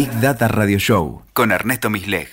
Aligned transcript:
Big 0.00 0.18
Data 0.18 0.48
Radio 0.48 0.78
Show 0.78 1.24
con 1.34 1.52
Ernesto 1.52 1.90
Misleg. 1.90 2.26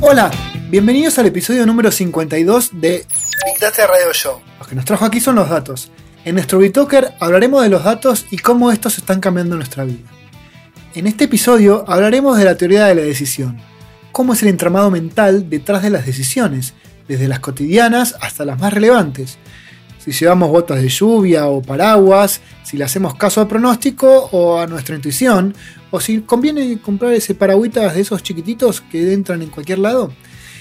Hola, 0.00 0.30
bienvenidos 0.70 1.18
al 1.18 1.26
episodio 1.26 1.66
número 1.66 1.90
52 1.90 2.80
de 2.80 3.04
Big 3.44 3.60
Data 3.60 3.86
Radio 3.88 4.10
Show. 4.14 4.40
Los 4.58 4.68
que 4.68 4.74
nos 4.74 4.86
trajo 4.86 5.04
aquí 5.04 5.20
son 5.20 5.34
los 5.34 5.50
datos. 5.50 5.92
En 6.24 6.36
nuestro 6.36 6.60
Bitoker 6.60 7.12
hablaremos 7.20 7.62
de 7.62 7.68
los 7.68 7.84
datos 7.84 8.24
y 8.30 8.38
cómo 8.38 8.72
estos 8.72 8.96
están 8.96 9.20
cambiando 9.20 9.56
nuestra 9.56 9.84
vida. 9.84 10.08
En 10.94 11.06
este 11.06 11.24
episodio 11.24 11.84
hablaremos 11.88 12.38
de 12.38 12.44
la 12.46 12.56
teoría 12.56 12.86
de 12.86 12.94
la 12.94 13.02
decisión, 13.02 13.58
cómo 14.12 14.32
es 14.32 14.42
el 14.42 14.48
entramado 14.48 14.90
mental 14.90 15.50
detrás 15.50 15.82
de 15.82 15.90
las 15.90 16.06
decisiones, 16.06 16.72
desde 17.06 17.28
las 17.28 17.40
cotidianas 17.40 18.16
hasta 18.22 18.46
las 18.46 18.58
más 18.58 18.72
relevantes. 18.72 19.36
Si 20.06 20.12
llevamos 20.12 20.50
botas 20.50 20.80
de 20.80 20.88
lluvia 20.88 21.48
o 21.48 21.60
paraguas, 21.60 22.40
si 22.62 22.76
le 22.76 22.84
hacemos 22.84 23.16
caso 23.16 23.40
al 23.40 23.48
pronóstico 23.48 24.28
o 24.30 24.58
a 24.58 24.66
nuestra 24.66 24.94
intuición, 24.94 25.52
o 25.90 26.00
si 26.00 26.20
conviene 26.20 26.80
comprar 26.80 27.12
ese 27.12 27.34
paragüitas 27.34 27.94
de 27.94 28.02
esos 28.02 28.22
chiquititos 28.22 28.80
que 28.80 29.12
entran 29.12 29.42
en 29.42 29.50
cualquier 29.50 29.80
lado 29.80 30.12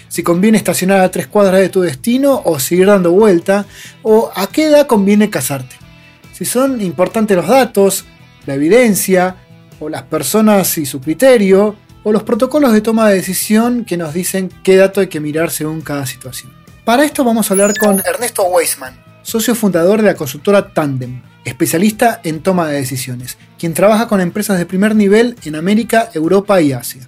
si 0.08 0.23
conviene 0.23 0.58
estacionar 0.58 1.02
a 1.02 1.12
tres 1.12 1.27
cuadras 1.27 1.59
de 1.59 1.67
tu 1.67 1.81
destino 1.81 2.41
o 2.45 2.58
seguir 2.58 2.88
dando 2.88 3.12
vuelta, 3.12 3.66
o 4.02 4.31
a 4.34 4.48
qué 4.48 4.67
edad 4.67 4.88
conviene 4.88 5.30
casarte. 5.30 5.75
Si 6.31 6.45
son 6.45 6.81
importantes 6.81 7.36
los 7.36 7.48
datos, 7.48 8.05
la 8.45 8.55
evidencia, 8.55 9.36
o 9.80 9.89
las 9.89 10.03
personas 10.03 10.77
y 10.77 10.86
su 10.86 11.02
criterio, 11.02 11.75
o 12.03 12.12
los 12.12 12.23
protocolos 12.23 12.72
de 12.72 12.81
toma 12.81 13.09
de 13.09 13.16
decisión 13.16 13.84
que 13.84 13.98
nos 13.98 14.14
dicen 14.14 14.50
qué 14.64 14.77
dato 14.77 15.02
hay 15.02 15.08
que 15.08 15.20
mirar 15.20 15.52
según 15.52 15.81
cada 15.81 16.05
situación. 16.05 16.53
Para 16.86 17.03
esto 17.03 17.23
vamos 17.23 17.50
a 17.50 17.53
hablar 17.53 17.75
con 17.77 18.02
Ernesto 18.05 18.44
Weisman, 18.44 18.98
socio 19.25 19.55
fundador 19.55 20.02
de 20.02 20.07
la 20.07 20.15
consultora 20.15 20.71
Tandem, 20.71 21.23
especialista 21.43 22.21
en 22.23 22.43
toma 22.43 22.70
de 22.70 22.77
decisiones, 22.77 23.38
quien 23.57 23.73
trabaja 23.73 24.07
con 24.07 24.21
empresas 24.21 24.59
de 24.59 24.67
primer 24.67 24.95
nivel 24.95 25.35
en 25.43 25.55
América, 25.55 26.11
Europa 26.13 26.61
y 26.61 26.73
Asia. 26.73 27.02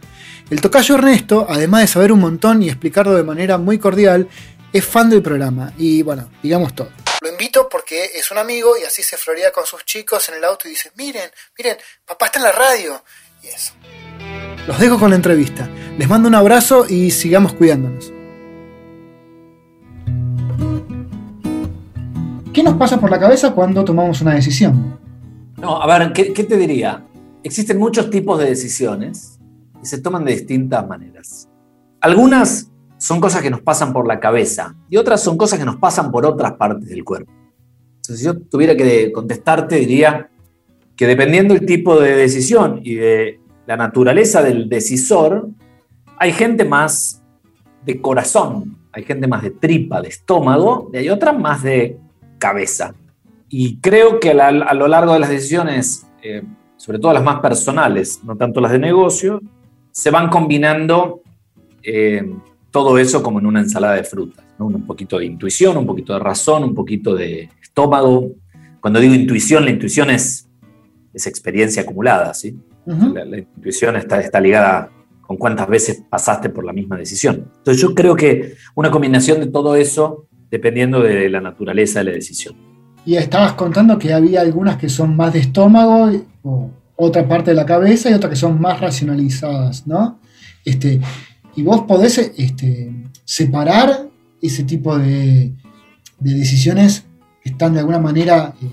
El 0.49 0.59
tocayo 0.59 0.95
Ernesto, 0.95 1.45
además 1.47 1.81
de 1.81 1.87
saber 1.87 2.11
un 2.11 2.19
montón 2.19 2.63
y 2.63 2.69
explicarlo 2.69 3.15
de 3.15 3.23
manera 3.23 3.59
muy 3.59 3.77
cordial, 3.77 4.27
es 4.73 4.83
fan 4.83 5.09
del 5.09 5.21
programa 5.21 5.73
y 5.77 6.01
bueno, 6.01 6.29
digamos 6.41 6.75
todo. 6.75 6.89
Lo 7.21 7.29
invito 7.29 7.69
porque 7.69 8.05
es 8.15 8.31
un 8.31 8.39
amigo 8.39 8.75
y 8.77 8.83
así 8.83 9.03
se 9.03 9.17
florea 9.17 9.51
con 9.51 9.65
sus 9.65 9.85
chicos 9.85 10.27
en 10.29 10.35
el 10.35 10.43
auto 10.43 10.67
y 10.67 10.71
dice, 10.71 10.91
miren, 10.95 11.29
miren, 11.57 11.77
papá 12.05 12.27
está 12.27 12.39
en 12.39 12.45
la 12.45 12.51
radio. 12.51 13.03
Y 13.43 13.47
eso. 13.47 13.73
Los 14.65 14.79
dejo 14.79 14.99
con 14.99 15.11
la 15.11 15.15
entrevista. 15.15 15.69
Les 15.97 16.09
mando 16.09 16.27
un 16.27 16.35
abrazo 16.35 16.85
y 16.89 17.11
sigamos 17.11 17.53
cuidándonos. 17.53 18.16
¿Qué 22.57 22.63
nos 22.63 22.73
pasa 22.73 22.99
por 22.99 23.11
la 23.11 23.19
cabeza 23.19 23.53
cuando 23.53 23.85
tomamos 23.85 24.19
una 24.21 24.33
decisión? 24.33 24.97
No, 25.61 25.79
a 25.79 25.85
ver, 25.85 26.11
¿qué, 26.11 26.43
te 26.43 26.57
diría? 26.57 27.05
Existen 27.43 27.77
muchos 27.77 28.09
tipos 28.09 28.39
de 28.39 28.45
decisiones 28.45 29.39
y 29.79 29.85
se 29.85 30.01
toman 30.01 30.25
de 30.25 30.31
distintas 30.31 30.87
maneras. 30.87 31.47
Algunas 32.01 32.71
son 32.97 33.21
cosas 33.21 33.43
que 33.43 33.51
nos 33.51 33.61
pasan 33.61 33.93
por 33.93 34.07
la 34.07 34.19
cabeza 34.19 34.75
y 34.89 34.97
otras 34.97 35.21
son 35.21 35.37
cosas 35.37 35.59
que 35.59 35.65
nos 35.65 35.75
pasan 35.75 36.09
por 36.09 36.25
otras 36.25 36.53
partes 36.53 36.89
del 36.89 37.03
cuerpo. 37.03 37.31
Entonces, 37.97 38.17
si 38.17 38.25
yo 38.25 38.39
tuviera 38.39 38.75
que 38.75 39.11
contestarte, 39.11 39.75
diría 39.75 40.31
que 40.95 41.05
dependiendo 41.05 41.53
del 41.53 41.63
tipo 41.63 41.99
de 41.99 42.15
decisión 42.15 42.81
y 42.83 42.95
de 42.95 43.39
la 43.67 43.77
naturaleza 43.77 44.41
del 44.41 44.67
decisor, 44.67 45.47
hay 46.17 46.31
gente 46.31 46.65
más 46.65 47.21
de 47.85 48.01
corazón, 48.01 48.79
hay 48.91 49.03
gente 49.03 49.27
más 49.27 49.43
de 49.43 49.51
tripa, 49.51 50.01
de 50.01 50.07
estómago, 50.07 50.89
y 50.91 50.97
hay 50.97 51.09
otras 51.09 51.37
más 51.37 51.61
de 51.61 51.99
cabeza. 52.37 52.93
Y 53.49 53.77
creo 53.77 54.19
que 54.19 54.31
a, 54.31 54.73
lo 54.73 54.87
largo 54.87 55.13
de 55.13 55.19
las 55.19 55.29
decisiones, 55.29 56.05
eh, 56.21 56.43
sobre 56.75 56.99
todo 56.99 57.13
las 57.13 57.23
más 57.23 57.39
personales, 57.39 58.21
no 58.23 58.35
tanto 58.35 58.59
las 58.59 58.71
de 58.71 58.79
negocio, 58.79 59.41
se 59.91 60.11
van 60.11 60.29
combinando 60.29 61.21
eh, 61.81 62.29
todo 62.71 62.97
eso 62.97 63.23
como 63.23 63.39
en 63.39 63.45
una 63.45 63.61
ensalada 63.61 63.95
de 63.95 64.03
frutas. 64.03 64.45
Un 64.59 64.85
poquito 64.85 65.19
de 65.19 65.25
intuición, 65.25 65.77
un 65.77 65.85
poquito 65.85 66.13
de 66.13 66.19
razón, 66.19 66.63
un 66.63 66.75
poquito 66.75 67.15
de 67.15 67.49
estómago. 67.61 68.31
Cuando 68.81 68.99
digo 68.99 69.13
intuición, 69.13 69.65
la 69.65 69.71
intuición 69.71 70.09
es, 70.09 70.49
es 71.13 71.27
experiencia 71.27 71.83
acumulada, 71.83 72.33
¿sí? 72.33 72.57
la, 72.85 73.37
intuición 73.37 73.95
está, 73.95 74.19
está 74.19 74.39
ligada 74.39 74.89
con 75.21 75.37
cuántas 75.37 75.67
veces 75.67 76.03
pasaste 76.09 76.49
por 76.49 76.63
la 76.63 76.73
misma 76.73 76.97
decisión. 76.97 77.51
Entonces 77.57 77.81
yo 77.81 77.93
creo 77.93 78.15
que 78.15 78.55
una 78.75 78.89
combinación 78.89 79.39
de 79.39 79.47
todo 79.47 79.75
eso, 79.75 80.27
dependiendo 80.49 81.01
de 81.01 81.29
la 81.29 81.41
naturaleza 81.41 81.99
de 81.99 82.05
la 82.05 82.11
decisión. 82.11 82.55
Y 83.05 83.15
estabas 83.15 83.53
contando 83.53 83.97
que 83.97 84.13
había 84.13 84.41
algunas 84.41 84.77
que 84.77 84.89
son 84.89 85.15
más 85.15 85.33
de 85.33 85.39
estómago 85.39 86.11
o 86.43 86.69
otra 86.97 87.27
parte 87.27 87.51
de 87.51 87.55
la 87.55 87.65
cabeza 87.65 88.09
y 88.09 88.13
otra 88.13 88.29
que 88.29 88.35
son 88.35 88.59
más 88.59 88.79
racionalizadas, 88.81 89.87
¿no? 89.87 90.19
Este, 90.65 90.99
y 91.55 91.63
vos 91.63 91.81
podés 91.87 92.17
este, 92.17 92.91
separar 93.23 94.09
ese 94.41 94.63
tipo 94.63 94.97
de, 94.97 95.53
decisiones 96.19 97.05
que 97.43 97.51
están 97.51 97.73
de 97.73 97.79
alguna 97.79 97.99
manera 97.99 98.53
eh, 98.61 98.67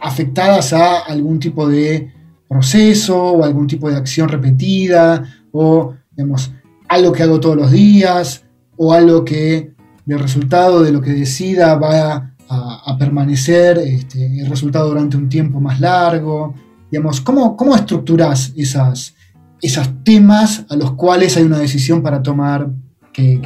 afectadas 0.00 0.72
a 0.72 1.00
algún 1.00 1.38
tipo 1.38 1.68
de 1.68 2.12
proceso 2.48 3.16
o 3.16 3.44
algún 3.44 3.66
tipo 3.66 3.88
de 3.88 3.96
acción 3.96 4.28
repetida 4.28 5.24
o, 5.52 5.94
digamos, 6.10 6.52
algo 6.88 7.12
que 7.12 7.22
hago 7.22 7.38
todos 7.38 7.56
los 7.56 7.70
días 7.70 8.44
o 8.76 8.92
algo 8.92 9.24
que 9.24 9.72
el 10.12 10.18
resultado 10.18 10.82
de 10.82 10.92
lo 10.92 11.00
que 11.00 11.10
decida 11.10 11.76
va 11.76 12.34
a, 12.48 12.96
permanecer 12.98 13.78
este, 13.78 14.40
el 14.40 14.46
resultado 14.46 14.88
durante 14.88 15.16
un 15.16 15.28
tiempo 15.28 15.60
más 15.60 15.80
largo. 15.80 16.54
Digamos, 16.90 17.20
¿cómo, 17.20 17.56
cómo 17.56 17.76
estructurás 17.76 18.52
esas, 18.56 19.14
esos 19.62 19.88
temas 20.04 20.66
a 20.68 20.76
los 20.76 20.92
cuales 20.92 21.36
hay 21.36 21.44
una 21.44 21.58
decisión 21.58 22.02
para 22.02 22.20
tomar 22.20 22.68
que, 23.12 23.40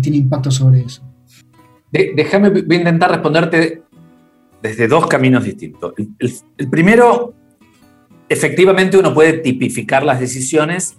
tiene 0.00 0.18
impacto 0.18 0.50
sobre 0.50 0.82
eso? 0.82 1.02
déjame, 1.90 2.50
voy 2.50 2.76
a 2.76 2.78
intentar 2.80 3.10
responderte 3.10 3.82
desde 4.60 4.88
dos 4.88 5.06
caminos 5.06 5.44
distintos. 5.44 5.92
El, 5.96 6.70
primero, 6.70 7.34
efectivamente 8.28 8.96
uno 8.96 9.14
puede 9.14 9.34
tipificar 9.34 10.04
las 10.04 10.18
decisiones 10.18 10.96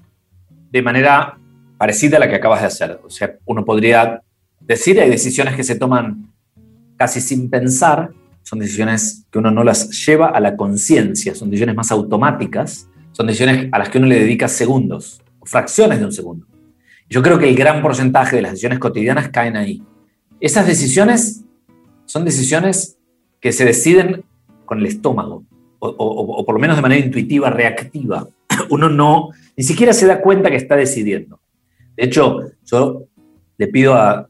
de 0.71 0.81
manera 0.81 1.37
parecida 1.77 2.17
a 2.17 2.19
la 2.21 2.29
que 2.29 2.35
acabas 2.35 2.61
de 2.61 2.67
hacer. 2.67 2.99
O 3.03 3.09
sea, 3.09 3.35
uno 3.45 3.65
podría 3.65 4.21
decir, 4.67 4.99
hay 4.99 5.09
decisiones 5.09 5.55
que 5.55 5.63
se 5.63 5.75
toman 5.75 6.33
casi 6.97 7.21
sin 7.21 7.49
pensar, 7.49 8.11
son 8.43 8.59
decisiones 8.59 9.25
que 9.31 9.39
uno 9.39 9.51
no 9.51 9.63
las 9.63 9.89
lleva 10.05 10.27
a 10.27 10.39
la 10.39 10.55
conciencia, 10.55 11.35
son 11.35 11.49
decisiones 11.49 11.75
más 11.75 11.91
automáticas, 11.91 12.89
son 13.11 13.27
decisiones 13.27 13.69
a 13.71 13.79
las 13.79 13.89
que 13.89 13.97
uno 13.97 14.07
le 14.07 14.19
dedica 14.19 14.47
segundos, 14.47 15.21
o 15.39 15.45
fracciones 15.45 15.99
de 15.99 16.05
un 16.05 16.11
segundo. 16.11 16.45
Yo 17.09 17.21
creo 17.21 17.37
que 17.37 17.49
el 17.49 17.55
gran 17.55 17.81
porcentaje 17.81 18.35
de 18.35 18.41
las 18.41 18.51
decisiones 18.51 18.79
cotidianas 18.79 19.29
caen 19.29 19.57
ahí. 19.57 19.83
Esas 20.39 20.67
decisiones 20.67 21.43
son 22.05 22.25
decisiones 22.25 22.97
que 23.39 23.51
se 23.51 23.65
deciden 23.65 24.23
con 24.65 24.79
el 24.79 24.85
estómago, 24.87 25.43
o, 25.79 26.43
por 26.45 26.55
lo 26.55 26.59
menos 26.59 26.75
de 26.75 26.81
manera 26.81 27.05
intuitiva, 27.05 27.49
reactiva. 27.49 28.27
Uno 28.69 28.89
no, 28.89 29.29
ni 29.55 29.63
siquiera 29.63 29.93
se 29.93 30.07
da 30.07 30.21
cuenta 30.21 30.49
que 30.49 30.55
está 30.55 30.75
decidiendo. 30.75 31.39
De 31.95 32.05
hecho, 32.05 32.39
yo 32.65 33.03
le 33.57 33.67
pido 33.67 33.93
a 33.93 34.27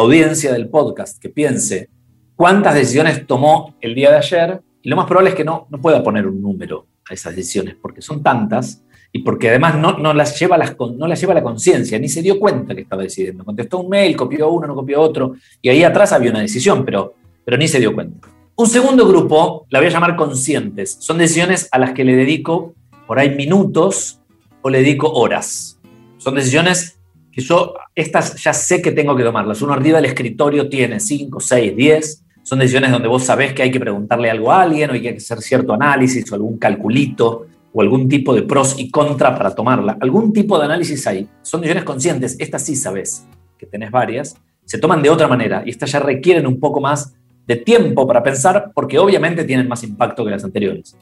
audiencia 0.00 0.52
del 0.52 0.68
podcast 0.68 1.20
que 1.20 1.28
piense 1.28 1.88
cuántas 2.36 2.74
decisiones 2.74 3.26
tomó 3.26 3.76
el 3.80 3.94
día 3.94 4.10
de 4.10 4.16
ayer 4.16 4.60
y 4.82 4.88
lo 4.88 4.96
más 4.96 5.06
probable 5.06 5.30
es 5.30 5.36
que 5.36 5.44
no, 5.44 5.66
no 5.70 5.80
pueda 5.80 6.02
poner 6.02 6.26
un 6.26 6.40
número 6.40 6.86
a 7.08 7.14
esas 7.14 7.34
decisiones 7.34 7.76
porque 7.80 8.02
son 8.02 8.22
tantas 8.22 8.82
y 9.12 9.20
porque 9.20 9.48
además 9.48 9.76
no, 9.76 9.98
no 9.98 10.12
las 10.12 10.38
lleva 10.38 10.58
las, 10.58 10.76
no 10.78 11.06
las 11.06 11.20
lleva 11.20 11.34
la 11.34 11.42
conciencia, 11.42 11.98
ni 11.98 12.08
se 12.08 12.22
dio 12.22 12.38
cuenta 12.38 12.74
que 12.74 12.82
estaba 12.82 13.02
decidiendo. 13.02 13.44
Contestó 13.44 13.78
un 13.78 13.88
mail, 13.88 14.16
copió 14.16 14.50
uno, 14.50 14.66
no 14.66 14.74
copió 14.74 15.00
otro, 15.00 15.34
y 15.62 15.68
ahí 15.68 15.82
atrás 15.82 16.12
había 16.12 16.30
una 16.30 16.40
decisión, 16.40 16.84
pero, 16.84 17.14
pero 17.44 17.56
ni 17.56 17.66
se 17.66 17.80
dio 17.80 17.94
cuenta. 17.94 18.28
Un 18.54 18.66
segundo 18.66 19.06
grupo, 19.06 19.66
la 19.70 19.78
voy 19.78 19.88
a 19.88 19.90
llamar 19.90 20.16
conscientes, 20.16 20.98
son 21.00 21.18
decisiones 21.18 21.68
a 21.70 21.78
las 21.78 21.92
que 21.92 22.04
le 22.04 22.16
dedico 22.16 22.74
por 23.06 23.18
ahí 23.18 23.34
minutos 23.34 24.20
o 24.62 24.68
le 24.68 24.78
dedico 24.78 25.10
horas. 25.10 25.80
Son 26.18 26.34
decisiones 26.34 26.97
que 27.30 27.40
yo, 27.40 27.74
estas 27.94 28.42
ya 28.42 28.52
sé 28.52 28.82
que 28.82 28.92
tengo 28.92 29.14
que 29.16 29.22
tomarlas. 29.22 29.62
Uno 29.62 29.72
arriba 29.72 29.96
del 29.96 30.06
escritorio 30.06 30.68
tiene 30.68 31.00
5, 31.00 31.40
6, 31.40 31.76
10, 31.76 32.24
son 32.42 32.60
decisiones 32.60 32.90
donde 32.90 33.08
vos 33.08 33.24
sabés 33.24 33.52
que 33.52 33.62
hay 33.62 33.70
que 33.70 33.78
preguntarle 33.78 34.30
algo 34.30 34.50
a 34.50 34.62
alguien 34.62 34.90
o 34.90 34.94
hay 34.94 35.02
que 35.02 35.10
hacer 35.10 35.42
cierto 35.42 35.74
análisis 35.74 36.32
o 36.32 36.34
algún 36.34 36.56
calculito 36.56 37.46
o 37.72 37.82
algún 37.82 38.08
tipo 38.08 38.34
de 38.34 38.42
pros 38.42 38.78
y 38.78 38.90
contra 38.90 39.36
para 39.36 39.54
tomarla. 39.54 39.98
Algún 40.00 40.32
tipo 40.32 40.58
de 40.58 40.64
análisis 40.64 41.06
hay. 41.06 41.28
Son 41.42 41.60
decisiones 41.60 41.84
conscientes. 41.84 42.36
Estas 42.38 42.64
sí 42.64 42.74
sabés 42.74 43.26
que 43.58 43.66
tenés 43.66 43.90
varias. 43.90 44.36
Se 44.64 44.78
toman 44.78 45.02
de 45.02 45.10
otra 45.10 45.28
manera 45.28 45.62
y 45.66 45.70
estas 45.70 45.92
ya 45.92 46.00
requieren 46.00 46.46
un 46.46 46.58
poco 46.58 46.80
más 46.80 47.14
de 47.46 47.56
tiempo 47.56 48.06
para 48.06 48.22
pensar 48.22 48.70
porque 48.74 48.98
obviamente 48.98 49.44
tienen 49.44 49.68
más 49.68 49.82
impacto 49.82 50.24
que 50.24 50.30
las 50.30 50.44
anteriores. 50.44 50.96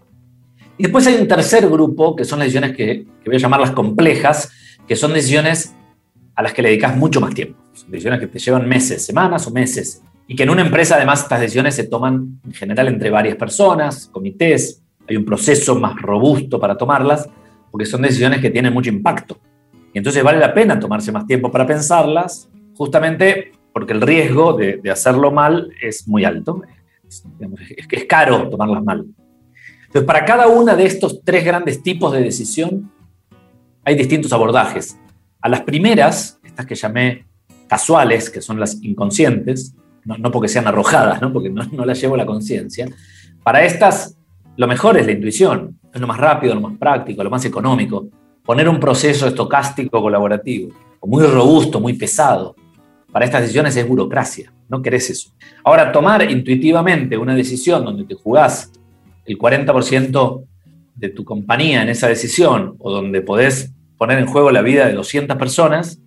Y 0.78 0.84
después 0.84 1.06
hay 1.06 1.14
un 1.16 1.26
tercer 1.26 1.68
grupo 1.68 2.14
que 2.14 2.24
son 2.24 2.38
las 2.38 2.46
decisiones 2.46 2.76
que, 2.76 3.06
voy 3.24 3.36
a 3.36 3.38
llamarlas 3.38 3.70
complejas, 3.70 4.50
que 4.86 4.94
son 4.94 5.12
decisiones 5.12 5.74
a 6.36 6.42
las 6.42 6.52
que 6.52 6.62
le 6.62 6.68
dedicas 6.68 6.96
mucho 6.96 7.20
más 7.20 7.34
tiempo. 7.34 7.58
Son 7.72 7.90
decisiones 7.90 8.20
que 8.20 8.26
te 8.28 8.38
llevan 8.38 8.68
meses, 8.68 9.04
semanas 9.04 9.46
o 9.46 9.50
meses 9.50 10.02
y 10.28 10.34
que 10.34 10.42
en 10.42 10.50
una 10.50 10.62
empresa 10.62 10.96
además 10.96 11.22
estas 11.22 11.40
decisiones 11.40 11.74
se 11.74 11.84
toman 11.84 12.40
en 12.44 12.52
general 12.52 12.88
entre 12.88 13.10
varias 13.10 13.36
personas, 13.36 14.08
comités, 14.12 14.82
hay 15.08 15.16
un 15.16 15.24
proceso 15.24 15.78
más 15.78 16.00
robusto 16.00 16.58
para 16.58 16.76
tomarlas, 16.76 17.28
porque 17.70 17.86
son 17.86 18.02
decisiones 18.02 18.40
que 18.40 18.50
tienen 18.50 18.72
mucho 18.72 18.90
impacto. 18.90 19.38
Y 19.94 19.98
entonces 19.98 20.22
vale 20.22 20.38
la 20.38 20.52
pena 20.52 20.80
tomarse 20.80 21.12
más 21.12 21.26
tiempo 21.26 21.50
para 21.50 21.66
pensarlas, 21.66 22.48
justamente 22.74 23.52
porque 23.72 23.92
el 23.92 24.00
riesgo 24.00 24.54
de, 24.54 24.80
hacerlo 24.90 25.30
mal 25.30 25.70
es 25.80 26.08
muy 26.08 26.24
alto. 26.24 26.62
Es, 27.06 27.24
es, 27.76 27.86
es 27.88 28.04
caro 28.06 28.48
tomarlas 28.48 28.82
mal. 28.82 29.06
Entonces, 29.86 30.04
para 30.04 30.24
cada 30.24 30.48
una 30.48 30.74
de 30.74 30.86
estos 30.86 31.22
tres 31.22 31.44
grandes 31.44 31.82
tipos 31.82 32.12
de 32.12 32.20
decisión, 32.20 32.90
hay 33.84 33.94
distintos 33.94 34.32
abordajes. 34.32 34.98
A 35.46 35.48
las 35.48 35.60
primeras, 35.60 36.40
estas 36.42 36.66
que 36.66 36.74
llamé 36.74 37.24
casuales, 37.68 38.30
que 38.30 38.42
son 38.42 38.58
las 38.58 38.82
inconscientes, 38.82 39.76
no, 40.04 40.32
porque 40.32 40.48
sean 40.48 40.66
arrojadas, 40.66 41.22
¿no? 41.22 41.32
porque 41.32 41.50
no, 41.50 41.62
no 41.70 41.84
las 41.84 42.00
llevo 42.00 42.16
a 42.16 42.18
la 42.18 42.26
conciencia, 42.26 42.88
para 43.44 43.64
estas 43.64 44.18
lo 44.56 44.66
mejor 44.66 44.98
es 44.98 45.06
la 45.06 45.12
intuición, 45.12 45.78
es 45.94 46.00
lo 46.00 46.08
más 46.08 46.18
rápido, 46.18 46.52
lo 46.52 46.60
más 46.62 46.76
práctico, 46.76 47.22
lo 47.22 47.30
más 47.30 47.44
económico. 47.44 48.08
Poner 48.42 48.68
un 48.68 48.80
proceso 48.80 49.28
estocástico 49.28 50.02
colaborativo, 50.02 50.74
o 50.98 51.06
muy 51.06 51.22
robusto, 51.24 51.78
muy 51.78 51.92
pesado, 51.92 52.56
para 53.12 53.24
estas 53.24 53.42
decisiones 53.42 53.76
es 53.76 53.86
burocracia, 53.86 54.52
no 54.68 54.82
querés 54.82 55.10
eso. 55.10 55.30
Ahora, 55.62 55.92
tomar 55.92 56.28
intuitivamente 56.28 57.16
una 57.16 57.36
decisión 57.36 57.84
donde 57.84 58.02
te 58.02 58.16
jugás 58.16 58.72
el 59.24 59.38
40% 59.38 60.44
de 60.96 61.08
tu 61.10 61.24
compañía 61.24 61.82
en 61.82 61.90
esa 61.90 62.08
decisión, 62.08 62.74
o 62.80 62.90
donde 62.90 63.20
podés 63.20 63.75
poner 63.98 64.18
en 64.18 64.26
juego 64.26 64.50
la 64.50 64.62
vida 64.62 64.86
de 64.86 64.94
200 64.94 65.36
personas, 65.36 66.00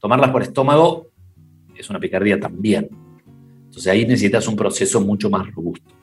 tomarlas 0.00 0.30
por 0.30 0.42
estómago 0.42 1.08
es 1.78 1.88
una 1.88 2.00
picardía 2.00 2.38
también. 2.38 2.88
Entonces 3.66 3.86
ahí 3.86 4.04
necesitas 4.04 4.48
un 4.48 4.56
proceso 4.56 5.00
mucho 5.00 5.30
más 5.30 5.50
robusto. 5.52 5.94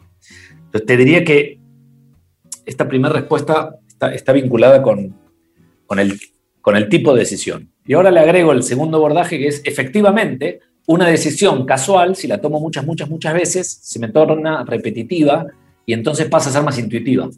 Entonces 0.65 0.85
te 0.85 0.97
diría 0.97 1.23
que 1.23 1.59
esta 2.65 2.87
primera 2.87 3.13
respuesta 3.13 3.75
está, 4.13 4.33
vinculada 4.33 4.81
con, 4.81 5.15
con, 5.85 5.99
el, 5.99 6.19
con 6.61 6.75
el 6.75 6.89
tipo 6.89 7.13
de 7.13 7.19
decisión. 7.19 7.69
Y 7.85 7.93
ahora 7.93 8.11
le 8.11 8.19
agrego 8.19 8.51
el 8.51 8.63
segundo 8.63 8.97
abordaje 8.97 9.37
que 9.37 9.47
es 9.47 9.61
efectivamente 9.65 10.61
una 10.87 11.07
decisión 11.07 11.65
casual, 11.65 12.15
si 12.15 12.27
la 12.27 12.39
tomo 12.39 12.59
muchas, 12.59 12.85
muchas, 12.85 13.09
muchas 13.09 13.33
veces, 13.33 13.79
se 13.81 13.99
me 13.99 14.09
torna 14.09 14.63
repetitiva 14.63 15.45
y 15.85 15.93
entonces 15.93 16.27
pasa 16.27 16.49
a 16.49 16.53
ser 16.53 16.63
más 16.63 16.77
intuitiva. 16.79 17.29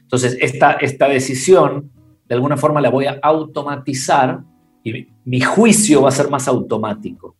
Entonces, 0.00 0.36
esta, 0.40 0.72
esta 0.72 1.08
decisión, 1.08 1.90
de 2.32 2.36
alguna 2.36 2.56
forma, 2.56 2.80
la 2.80 2.88
voy 2.88 3.04
a 3.04 3.18
automatizar 3.22 4.40
y 4.82 5.06
mi 5.26 5.42
juicio 5.42 6.00
va 6.00 6.08
a 6.08 6.12
ser 6.12 6.30
más 6.30 6.48
automático. 6.48 7.36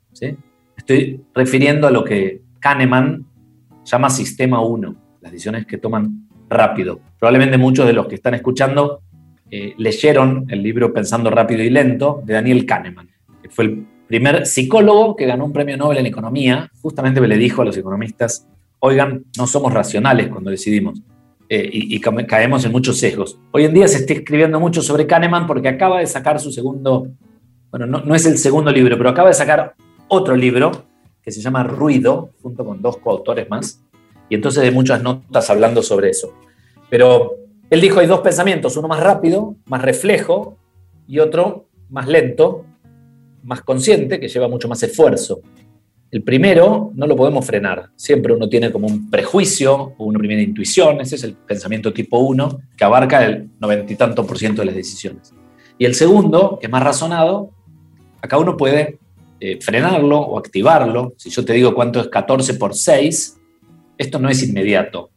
Estoy 0.77 1.19
refiriendo 1.35 1.87
a 1.87 1.91
lo 1.91 2.05
que 2.05 2.43
Kahneman 2.61 3.25
llama 3.87 4.11
sistema 4.11 4.61
1, 4.61 4.95
las 5.23 5.33
decisiones 5.33 5.65
que 5.65 5.79
toman 5.79 6.29
rápido. 6.47 7.01
Probablemente 7.19 7.57
muchos 7.57 7.87
de 7.87 7.95
los 7.95 8.07
que 8.07 8.17
están 8.17 8.35
escuchando 8.35 9.01
eh, 9.51 9.73
leyeron 9.79 10.45
el 10.51 10.63
libro 10.63 10.93
Pensando 10.93 11.31
rápido 11.31 11.63
y 11.63 11.71
lento 11.71 12.21
de 12.27 12.35
Daniel 12.35 12.67
Kahneman, 12.67 13.09
que 13.43 13.49
fue 13.49 13.65
el 13.65 13.87
primer 14.07 14.45
psicólogo 14.45 15.17
que 15.17 15.25
ganó 15.25 15.47
un 15.47 15.55
premio 15.55 15.79
Nobel 15.79 15.97
en 15.97 16.07
economía, 16.07 16.71
justamente 16.83 17.19
le 17.27 17.39
dijo 17.39 17.63
a 17.63 17.65
los 17.65 17.79
economistas, 17.79 18.47
oigan, 18.81 19.25
no 19.39 19.47
somos 19.47 19.73
racionales 19.73 20.29
cuando 20.29 20.51
decidimos. 20.51 21.01
Eh, 21.55 21.69
y, 21.71 22.01
caemos 22.01 22.65
en 22.65 22.73
muchos 22.73 22.99
sesgos. 22.99 23.39
Hoy 23.51 23.67
en 23.67 23.75
día 23.75 23.87
se 23.87 23.99
está 23.99 24.15
escribiendo 24.15 24.59
mucho 24.59 24.81
sobre 24.81 25.07
Kahneman 25.07 25.47
porque 25.47 25.69
acaba 25.69 25.99
de 25.99 26.07
sacar 26.07 26.41
su 26.41 26.51
segundo, 26.51 27.09
bueno, 27.71 27.85
no, 27.85 28.01
no 28.01 28.15
es 28.15 28.25
el 28.25 28.39
segundo 28.39 28.71
libro, 28.71 28.97
pero 28.97 29.11
acaba 29.11 29.29
de 29.29 29.35
sacar 29.35 29.75
otro 30.09 30.35
libro 30.35 30.73
que 31.23 31.31
se 31.31 31.43
llama 31.43 31.63
Ruido, 31.63 32.31
junto 32.41 32.65
con 32.65 32.81
dos 32.81 32.97
coautores 32.97 33.51
más, 33.51 33.85
y 34.31 34.35
entonces 34.35 34.63
hay 34.63 34.71
muchas 34.71 35.03
notas 35.03 35.51
hablando 35.51 35.83
sobre 35.83 36.09
eso. 36.09 36.33
Pero 36.89 37.35
él 37.69 37.83
dijo, 37.83 38.01
hay 38.01 38.07
dos 38.07 38.21
pensamientos, 38.21 38.79
uno 38.79 38.89
más 38.89 39.01
rápido, 39.01 39.55
más 39.67 39.83
reflejo, 39.83 40.57
y 41.07 41.19
otro 41.19 41.67
más 41.91 42.09
lento, 42.09 42.65
más 43.43 43.61
consciente, 43.61 44.19
que 44.19 44.29
lleva 44.29 44.49
mucho 44.49 44.69
más 44.69 44.83
esfuerzo. 44.83 45.43
El 46.13 46.23
primero 46.23 46.93
no 46.95 47.07
lo 47.07 47.17
podemos 47.17 47.47
frenar. 47.47 47.89
Siempre 47.97 48.35
uno 48.35 48.47
tiene 48.47 48.71
como 48.71 48.87
un 48.87 49.09
prejuicio 49.09 49.95
o 49.97 50.05
una 50.05 50.19
primera 50.19 50.43
intuición. 50.43 51.01
Ese 51.01 51.17
es 51.17 51.25
el 51.25 51.33
pensamiento 51.33 51.91
tipo 51.91 52.19
uno, 52.19 52.61
que 52.77 52.85
abarca 52.85 53.25
el 53.25 53.49
noventa 53.59 53.91
y 53.91 53.97
tanto 53.97 54.27
por 54.27 54.39
ciento 54.39 54.61
de 54.61 54.67
las 54.67 54.75
decisiones. 54.75 55.33
Y 55.79 55.87
el 55.87 55.95
segundo, 55.95 56.59
que 56.61 56.67
es 56.67 56.71
más 56.71 56.83
razonado, 56.83 57.53
acá 58.21 58.37
uno 58.37 58.59
puede 58.59 58.99
eh, 59.41 59.59
frenarlo 59.63 60.19
o 60.21 60.39
activarlo. 60.39 61.15
Si 61.17 61.31
yo 61.31 61.47
te 61.47 61.55
digo 61.55 61.75
cuánto 61.75 62.03
es 62.03 62.09
14 62.09 62.55
por 62.55 62.75
6, 62.75 63.41
esto 63.97 64.19
no 64.19 64.29
es 64.29 64.43
inmediato. 64.43 65.13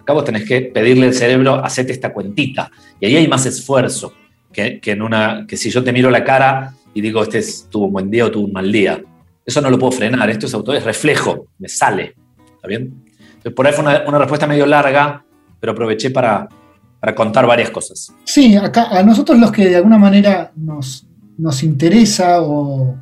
Acá 0.00 0.14
vos 0.14 0.24
tenés 0.24 0.48
que 0.48 0.62
pedirle 0.62 1.08
al 1.08 1.14
cerebro, 1.14 1.56
hacete 1.62 1.92
esta 1.92 2.14
cuentita. 2.14 2.70
Y 2.98 3.04
ahí 3.04 3.16
hay 3.16 3.28
más 3.28 3.44
esfuerzo 3.44 4.14
que, 4.50 4.80
en 4.82 5.02
una, 5.02 5.44
que 5.46 5.58
si 5.58 5.68
yo 5.68 5.84
te 5.84 5.92
miro 5.92 6.10
la 6.10 6.24
cara 6.24 6.72
y 6.94 7.02
digo, 7.02 7.22
este 7.22 7.42
tuvo 7.68 7.84
un 7.84 7.92
buen 7.92 8.10
día 8.10 8.24
o 8.24 8.30
tuvo 8.30 8.46
un 8.46 8.52
mal 8.52 8.72
día 8.72 9.04
eso 9.48 9.62
no 9.62 9.70
lo 9.70 9.78
puedo 9.78 9.92
frenar, 9.92 10.28
esto 10.28 10.44
es 10.44 10.52
auto, 10.52 10.74
es 10.74 10.84
reflejo, 10.84 11.46
me 11.58 11.70
sale. 11.70 12.14
¿Está 12.54 12.68
bien? 12.68 13.02
Por 13.56 13.66
ahí 13.66 13.72
fue 13.72 13.82
una, 13.82 14.18
respuesta 14.18 14.46
medio 14.46 14.66
larga, 14.66 15.24
pero 15.58 15.72
aproveché 15.72 16.10
para, 16.10 16.46
contar 17.16 17.46
varias 17.46 17.70
cosas. 17.70 18.12
Sí, 18.24 18.56
acá 18.56 18.88
a 18.90 19.02
nosotros 19.02 19.38
los 19.38 19.50
que 19.50 19.70
de 19.70 19.76
alguna 19.76 19.96
manera 19.96 20.52
nos, 20.54 21.06
nos 21.38 21.62
interesa 21.62 22.42
o, 22.42 22.94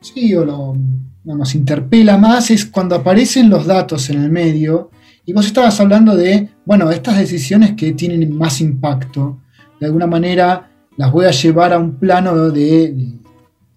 sí, 0.00 0.36
o 0.36 0.76
nos 1.24 1.54
interpela 1.56 2.16
más 2.16 2.52
es 2.52 2.66
cuando 2.66 2.94
aparecen 2.94 3.50
los 3.50 3.66
datos 3.66 4.08
en 4.10 4.22
el 4.22 4.30
medio 4.30 4.90
y 5.26 5.32
vos 5.32 5.46
estabas 5.46 5.80
hablando 5.80 6.14
de, 6.14 6.48
bueno, 6.64 6.92
estas 6.92 7.18
decisiones 7.18 7.72
que 7.72 7.92
tienen 7.94 8.38
más 8.38 8.60
impacto, 8.60 9.40
de 9.80 9.86
alguna 9.86 10.06
manera 10.06 10.70
las 10.96 11.10
voy 11.10 11.24
a 11.26 11.32
llevar 11.32 11.72
a 11.72 11.78
un 11.78 11.98
plano 11.98 12.50
de 12.52 12.94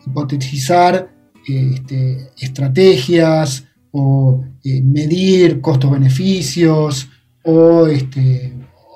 hipotetizar 0.06 1.17
este, 1.48 2.32
estrategias 2.40 3.66
o 3.92 4.44
eh, 4.64 4.82
medir 4.82 5.62
costos-beneficios 5.62 7.10
o, 7.44 7.88
este, 7.88 8.54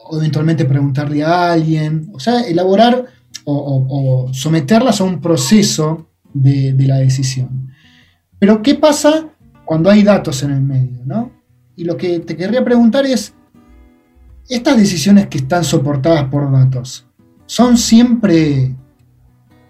o, 0.10 0.18
eventualmente 0.18 0.66
preguntarle 0.66 1.24
a 1.24 1.54
alguien, 1.54 2.10
o 2.14 2.20
sea, 2.20 2.42
elaborar 2.42 3.06
o, 3.46 4.30
someterlas 4.34 5.02
a 5.02 5.06
un 5.06 5.20
proceso 5.20 6.08
de, 6.34 6.76
la 6.80 6.98
decisión. 6.98 7.72
Pero 8.38 8.62
¿qué 8.62 8.76
pasa 8.76 9.30
cuando 9.66 9.90
hay 9.90 10.04
datos 10.04 10.44
en 10.44 10.52
el 10.52 10.62
medio? 10.62 11.02
¿no? 11.06 11.32
Y 11.76 11.86
lo 11.86 11.98
que 11.98 12.20
te 12.20 12.36
querría 12.36 12.64
preguntar 12.64 13.06
es, 13.06 13.34
estas 14.50 14.78
decisiones 14.78 15.28
que 15.28 15.38
están 15.38 15.64
soportadas 15.64 16.26
por 16.26 16.52
datos, 16.52 17.06
¿son 17.46 17.78
siempre 17.78 18.76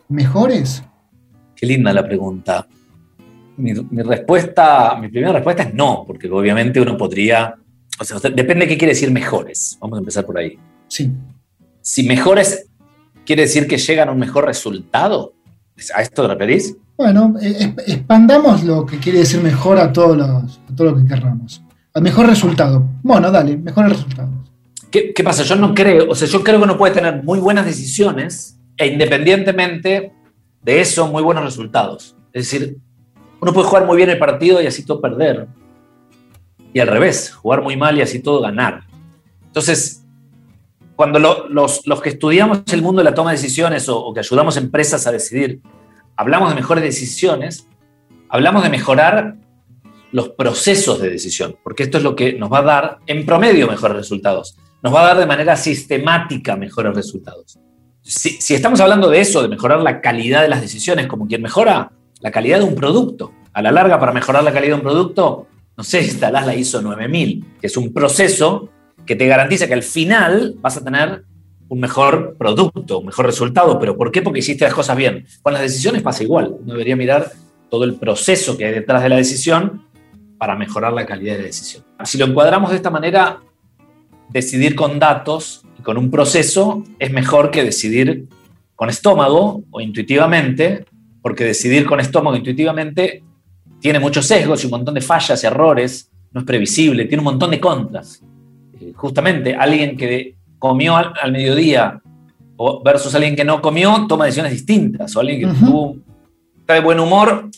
mejores? 0.09 0.83
Qué 1.61 1.67
linda 1.67 1.93
la 1.93 2.03
pregunta. 2.03 2.67
Mi, 3.57 3.71
respuesta, 4.01 4.97
mi 4.99 5.09
primera 5.09 5.31
respuesta 5.31 5.61
es 5.61 5.73
no, 5.75 6.05
porque 6.07 6.27
obviamente 6.27 6.81
uno 6.81 6.97
podría, 6.97 7.53
o 7.99 8.03
sea, 8.03 8.17
depende 8.17 8.65
de 8.65 8.67
qué 8.67 8.77
quiere 8.79 8.93
decir 8.93 9.11
mejores. 9.11 9.77
Vamos 9.79 9.97
a 9.97 9.99
empezar 9.99 10.25
por 10.25 10.39
ahí. 10.39 10.57
Sí. 10.87 11.11
Si 11.81 12.01
mejores 12.07 12.67
quiere 13.27 13.43
decir 13.43 13.67
que 13.67 13.77
llegan 13.77 14.09
a 14.09 14.11
un 14.11 14.17
mejor 14.17 14.45
resultado, 14.45 15.35
¿a 15.93 16.01
esto 16.01 16.23
te 16.23 16.29
referís? 16.29 16.75
Bueno, 16.97 17.35
eh, 17.39 17.75
expandamos 17.85 18.63
lo 18.63 18.83
que 18.83 18.97
quiere 18.97 19.19
decir 19.19 19.39
mejor 19.43 19.77
a, 19.77 19.93
todos 19.93 20.19
a 20.19 20.75
todo 20.75 20.89
lo 20.89 20.97
que 20.97 21.05
querramos. 21.05 21.61
Al 21.93 22.01
mejor 22.01 22.25
resultado. 22.25 22.89
Bueno, 23.03 23.29
dale, 23.29 23.55
mejores 23.55 23.91
resultados. 23.91 24.31
¿Qué, 24.89 25.13
¿Qué, 25.13 25.23
pasa? 25.23 25.43
Yo 25.43 25.55
no 25.57 25.75
creo, 25.75 26.09
o 26.09 26.15
sea, 26.15 26.27
yo 26.27 26.43
creo 26.43 26.57
que 26.57 26.63
uno 26.63 26.77
puede 26.79 26.95
tener 26.95 27.23
muy 27.23 27.37
buenas 27.37 27.67
decisiones 27.67 28.57
e 28.77 28.87
independientemente 28.87 30.13
de 30.63 30.81
eso 30.81 31.07
muy 31.07 31.23
buenos 31.23 31.43
resultados. 31.43 32.15
Es 32.33 32.49
decir, 32.49 32.77
uno 33.39 33.53
puede 33.53 33.67
jugar 33.67 33.85
muy 33.85 33.97
bien 33.97 34.09
el 34.09 34.19
partido 34.19 34.61
y 34.61 34.67
así 34.67 34.85
todo 34.85 35.01
perder. 35.01 35.47
Y 36.73 36.79
al 36.79 36.87
revés, 36.87 37.33
jugar 37.33 37.61
muy 37.61 37.75
mal 37.75 37.97
y 37.97 38.01
así 38.01 38.21
todo 38.21 38.41
ganar. 38.41 38.83
Entonces, 39.47 40.05
cuando 40.95 41.19
los, 41.19 41.81
que 42.01 42.09
estudiamos 42.09 42.61
el 42.71 42.81
mundo 42.81 42.99
de 42.99 43.09
la 43.09 43.15
toma 43.15 43.31
de 43.31 43.37
decisiones 43.37 43.89
o, 43.89 43.99
o 43.99 44.13
que 44.13 44.19
ayudamos 44.19 44.55
a 44.55 44.59
empresas 44.59 45.07
a 45.07 45.11
decidir, 45.11 45.61
hablamos 46.15 46.49
de 46.49 46.55
mejores 46.55 46.83
decisiones, 46.83 47.67
hablamos 48.29 48.63
de 48.63 48.69
mejorar 48.69 49.35
los 50.11 50.29
procesos 50.29 51.01
de 51.01 51.09
decisión, 51.09 51.55
porque 51.63 51.83
esto 51.83 51.97
es 51.97 52.03
lo 52.03 52.15
que 52.15 52.33
nos 52.33 52.51
va 52.51 52.59
a 52.59 52.63
dar 52.63 52.99
en 53.07 53.25
promedio 53.25 53.67
mejores 53.67 53.97
resultados. 53.97 54.57
Nos 54.83 54.93
va 54.93 55.01
a 55.01 55.07
dar 55.07 55.17
de 55.17 55.25
manera 55.25 55.55
sistemática 55.55 56.55
mejores 56.55 56.93
resultados 56.93 57.57
si, 58.03 58.53
estamos 58.53 58.79
hablando 58.79 59.09
de 59.09 59.19
eso, 59.19 59.41
de 59.41 59.47
mejorar 59.47 59.81
la 59.81 60.01
calidad 60.01 60.41
de 60.41 60.49
las 60.49 60.61
decisiones, 60.61 61.07
como 61.07 61.27
quien 61.27 61.41
mejora 61.41 61.91
la 62.19 62.31
calidad 62.31 62.59
de 62.59 62.65
un 62.65 62.75
producto, 62.75 63.31
a 63.53 63.61
la 63.61 63.71
larga 63.71 63.99
para 63.99 64.11
mejorar 64.11 64.43
la 64.43 64.51
calidad 64.51 64.71
de 64.71 64.75
un 64.75 64.81
producto, 64.81 65.47
no 65.77 65.83
sé, 65.83 66.01
instalás 66.03 66.45
la 66.45 66.55
ISO 66.55 66.81
9000, 66.81 67.45
que 67.59 67.67
es 67.67 67.77
un 67.77 67.93
proceso 67.93 68.69
que 69.05 69.15
te 69.15 69.27
garantiza 69.27 69.67
que 69.67 69.73
al 69.73 69.83
final 69.83 70.55
vas 70.59 70.77
a 70.77 70.83
tener 70.83 71.23
un 71.67 71.79
mejor 71.79 72.35
producto, 72.37 72.99
un 72.99 73.05
mejor 73.05 73.25
resultado. 73.25 73.79
¿Pero 73.79 73.97
por 73.97 74.11
qué? 74.11 74.21
Porque 74.21 74.39
hiciste 74.39 74.65
las 74.65 74.73
cosas 74.73 74.97
bien. 74.97 75.25
Con 75.41 75.53
las 75.53 75.61
decisiones 75.61 76.01
pasa 76.01 76.21
igual. 76.21 76.53
Uno 76.59 76.73
debería 76.73 76.95
mirar 76.95 77.31
todo 77.69 77.85
el 77.85 77.95
proceso 77.95 78.57
que 78.57 78.65
hay 78.65 78.73
detrás 78.73 79.01
de 79.01 79.09
la 79.09 79.15
decisión 79.15 79.87
para 80.37 80.55
mejorar 80.55 80.91
la 80.91 81.05
calidad 81.05 81.33
de 81.33 81.39
la 81.39 81.45
decisión. 81.45 81.85
Si 82.03 82.17
lo 82.17 82.25
encuadramos 82.25 82.71
de 82.71 82.75
esta 82.75 82.89
manera, 82.89 83.39
decidir 84.29 84.75
con 84.75 84.99
datos 84.99 85.63
con 85.83 85.97
un 85.97 86.11
proceso 86.11 86.83
es 86.99 87.11
mejor 87.11 87.51
que 87.51 87.63
decidir 87.63 88.27
con 88.75 88.89
estómago 88.89 89.63
o 89.69 89.81
intuitivamente, 89.81 90.85
porque 91.21 91.43
decidir 91.43 91.85
con 91.85 91.99
estómago 91.99 92.35
intuitivamente 92.35 93.23
tiene 93.79 93.99
muchos 93.99 94.25
sesgos 94.25 94.63
y 94.63 94.67
un 94.67 94.71
montón 94.71 94.93
de 94.93 95.01
fallas 95.01 95.43
y 95.43 95.47
errores, 95.47 96.09
no 96.31 96.41
es 96.41 96.45
previsible, 96.45 97.05
tiene 97.05 97.21
un 97.21 97.25
montón 97.25 97.51
de 97.51 97.59
contras. 97.59 98.23
Eh, 98.79 98.93
justamente 98.95 99.55
alguien 99.55 99.97
que 99.97 100.35
comió 100.57 100.95
al, 100.95 101.31
mediodía 101.31 102.01
versus 102.85 103.13
alguien 103.15 103.35
que 103.35 103.43
no 103.43 103.61
comió 103.61 104.05
toma 104.07 104.25
decisiones 104.25 104.53
distintas, 104.53 105.15
o 105.15 105.19
alguien 105.19 105.41
que 105.41 105.57
está 106.59 106.75
de 106.75 106.79
buen 106.79 106.99
humor, 106.99 107.49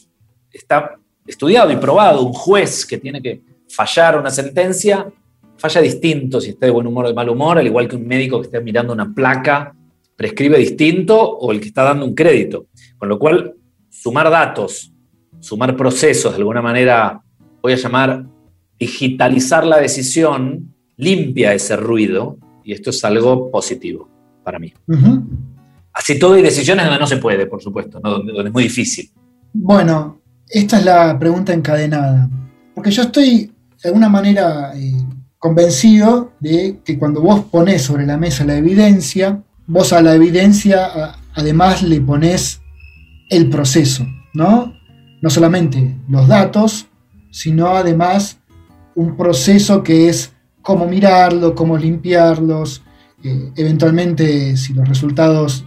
está 0.51 0.95
estudiado 1.27 1.71
y 1.71 1.75
probado, 1.75 2.23
un 2.23 2.33
juez 2.33 2.85
que 2.85 2.97
tiene 2.97 3.21
que 3.21 3.41
fallar 3.69 4.17
una 4.17 4.29
sentencia, 4.29 5.07
falla 5.63 5.79
distinto 5.79 6.41
si 6.41 6.49
está 6.49 6.65
de 6.65 6.73
buen 6.73 6.85
humor 6.85 7.05
o 7.05 7.07
de 7.07 7.13
mal 7.13 7.29
humor, 7.29 7.57
al 7.57 7.65
igual 7.65 7.87
que 7.87 7.95
un 7.95 8.05
médico 8.05 8.41
que 8.41 8.47
esté 8.47 8.59
mirando 8.59 8.91
una 8.91 9.13
placa, 9.13 9.73
prescribe 10.13 10.57
distinto 10.57 11.17
o 11.17 11.53
el 11.53 11.61
que 11.61 11.69
está 11.69 11.83
dando 11.83 12.05
un 12.05 12.13
crédito. 12.13 12.67
Con 12.97 13.07
lo 13.07 13.17
cual, 13.17 13.53
sumar 13.89 14.29
datos, 14.29 14.91
sumar 15.39 15.77
procesos, 15.77 16.33
de 16.33 16.39
alguna 16.39 16.61
manera, 16.61 17.21
voy 17.61 17.71
a 17.71 17.77
llamar 17.77 18.25
digitalizar 18.77 19.65
la 19.65 19.77
decisión, 19.77 20.75
limpia 20.97 21.53
ese 21.53 21.77
ruido, 21.77 22.37
y 22.65 22.73
esto 22.73 22.89
es 22.89 23.01
algo 23.05 23.49
positivo 23.49 24.09
para 24.43 24.59
mí. 24.59 24.73
Así 25.93 26.19
todo 26.19 26.33
hay 26.33 26.41
decisiones 26.41 26.83
donde 26.83 26.99
no 26.99 27.07
se 27.07 27.17
puede, 27.17 27.45
por 27.45 27.61
supuesto, 27.61 28.01
donde, 28.03 28.33
es 28.37 28.51
muy 28.51 28.63
difícil. 28.63 29.09
Bueno, 29.53 30.19
esta 30.49 30.77
es 30.77 30.83
la 30.83 31.17
pregunta 31.17 31.53
encadenada. 31.53 32.29
Porque 32.75 32.91
yo 32.91 33.03
estoy 33.03 33.49
de 33.81 33.89
alguna 33.89 34.09
manera 34.09 34.73
eh, 34.75 34.92
convencido 35.43 36.31
de 36.39 36.79
que 36.85 36.97
cuando 36.97 37.19
vos 37.19 37.41
pones 37.41 37.81
sobre 37.81 38.05
la 38.05 38.15
mesa 38.15 38.45
la 38.45 38.55
evidencia, 38.55 39.43
vos 39.67 39.91
a 39.91 40.01
la 40.01 40.15
evidencia 40.15 41.17
además 41.33 41.83
le 41.83 41.99
pones 41.99 42.61
el 43.29 43.49
proceso, 43.49 44.05
¿no? 44.33 44.73
No 45.21 45.29
solamente 45.29 45.97
los 46.07 46.29
datos, 46.29 46.87
sino 47.29 47.75
además 47.75 48.39
un 48.95 49.17
proceso 49.17 49.83
que 49.83 50.07
es 50.07 50.31
cómo 50.61 50.87
mirarlo, 50.87 51.55
cómo 51.55 51.77
limpiarlos, 51.77 52.81
eh, 53.21 53.51
eventualmente 53.57 54.55
si 54.55 54.73
los 54.73 54.87
resultados 54.87 55.65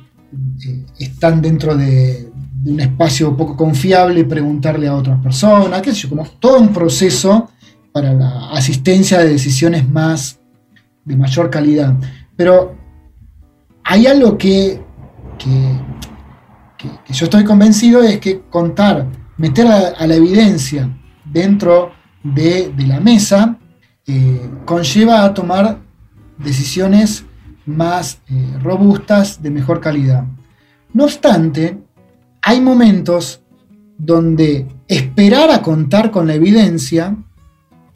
eh, 0.66 0.87
están 1.00 1.42
dentro 1.42 1.76
de, 1.76 2.30
de, 2.62 2.73
un 2.73 2.80
espacio 2.80 3.37
poco 3.37 3.54
confiable, 3.54 4.25
preguntarle 4.25 4.88
a 4.88 4.95
otras 4.95 5.21
personas, 5.23 5.83
qué 5.83 5.92
sé 5.92 6.00
yo, 6.00 6.09
como 6.09 6.26
todo 6.40 6.61
un 6.61 6.73
proceso 6.73 7.50
para 7.96 8.12
la 8.12 8.50
asistencia 8.50 9.20
de 9.20 9.30
decisiones 9.30 9.88
más 9.88 10.38
de 11.02 11.16
mayor 11.16 11.48
calidad. 11.48 11.94
Pero 12.36 12.76
hay 13.82 14.06
algo 14.06 14.36
que, 14.36 14.82
yo 17.08 17.24
estoy 17.24 17.42
convencido 17.44 18.02
es 18.02 18.20
que 18.20 18.42
contar, 18.50 19.06
meter 19.38 19.66
a, 19.66 20.06
la 20.06 20.14
evidencia 20.14 20.94
dentro 21.24 21.92
de, 22.22 22.70
la 22.86 23.00
mesa, 23.00 23.58
eh, 24.06 24.46
conlleva 24.66 25.24
a 25.24 25.32
tomar 25.32 25.78
decisiones 26.36 27.24
más 27.64 28.20
eh, 28.28 28.58
robustas, 28.62 29.42
de 29.42 29.50
mejor 29.50 29.80
calidad. 29.80 30.24
No 30.92 31.04
obstante, 31.04 31.78
hay 32.42 32.60
momentos 32.60 33.40
donde 33.96 34.68
esperar 34.86 35.50
a 35.50 35.62
contar 35.62 36.10
con 36.10 36.26
la 36.26 36.34
evidencia 36.34 37.16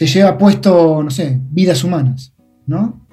te 0.00 0.06
lleva 0.06 0.38
puesto, 0.38 1.02
no 1.02 1.10
sé, 1.10 1.38
vidas 1.50 1.84
humanas, 1.84 2.32
¿no? 2.66 3.06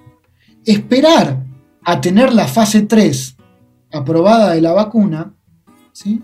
Esperar 0.64 1.44
a 1.84 2.00
tener 2.00 2.32
la 2.32 2.48
fase 2.48 2.84
3 2.84 3.36
aprobada 3.92 4.54
de 4.54 4.62
la 4.62 4.72
vacuna, 4.72 5.34
¿sí? 5.92 6.24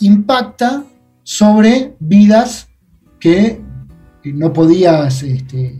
impacta 0.00 0.86
sobre 1.22 1.94
vidas 2.00 2.70
que 3.20 3.60
no 4.24 4.50
podías, 4.50 5.22
este, 5.24 5.78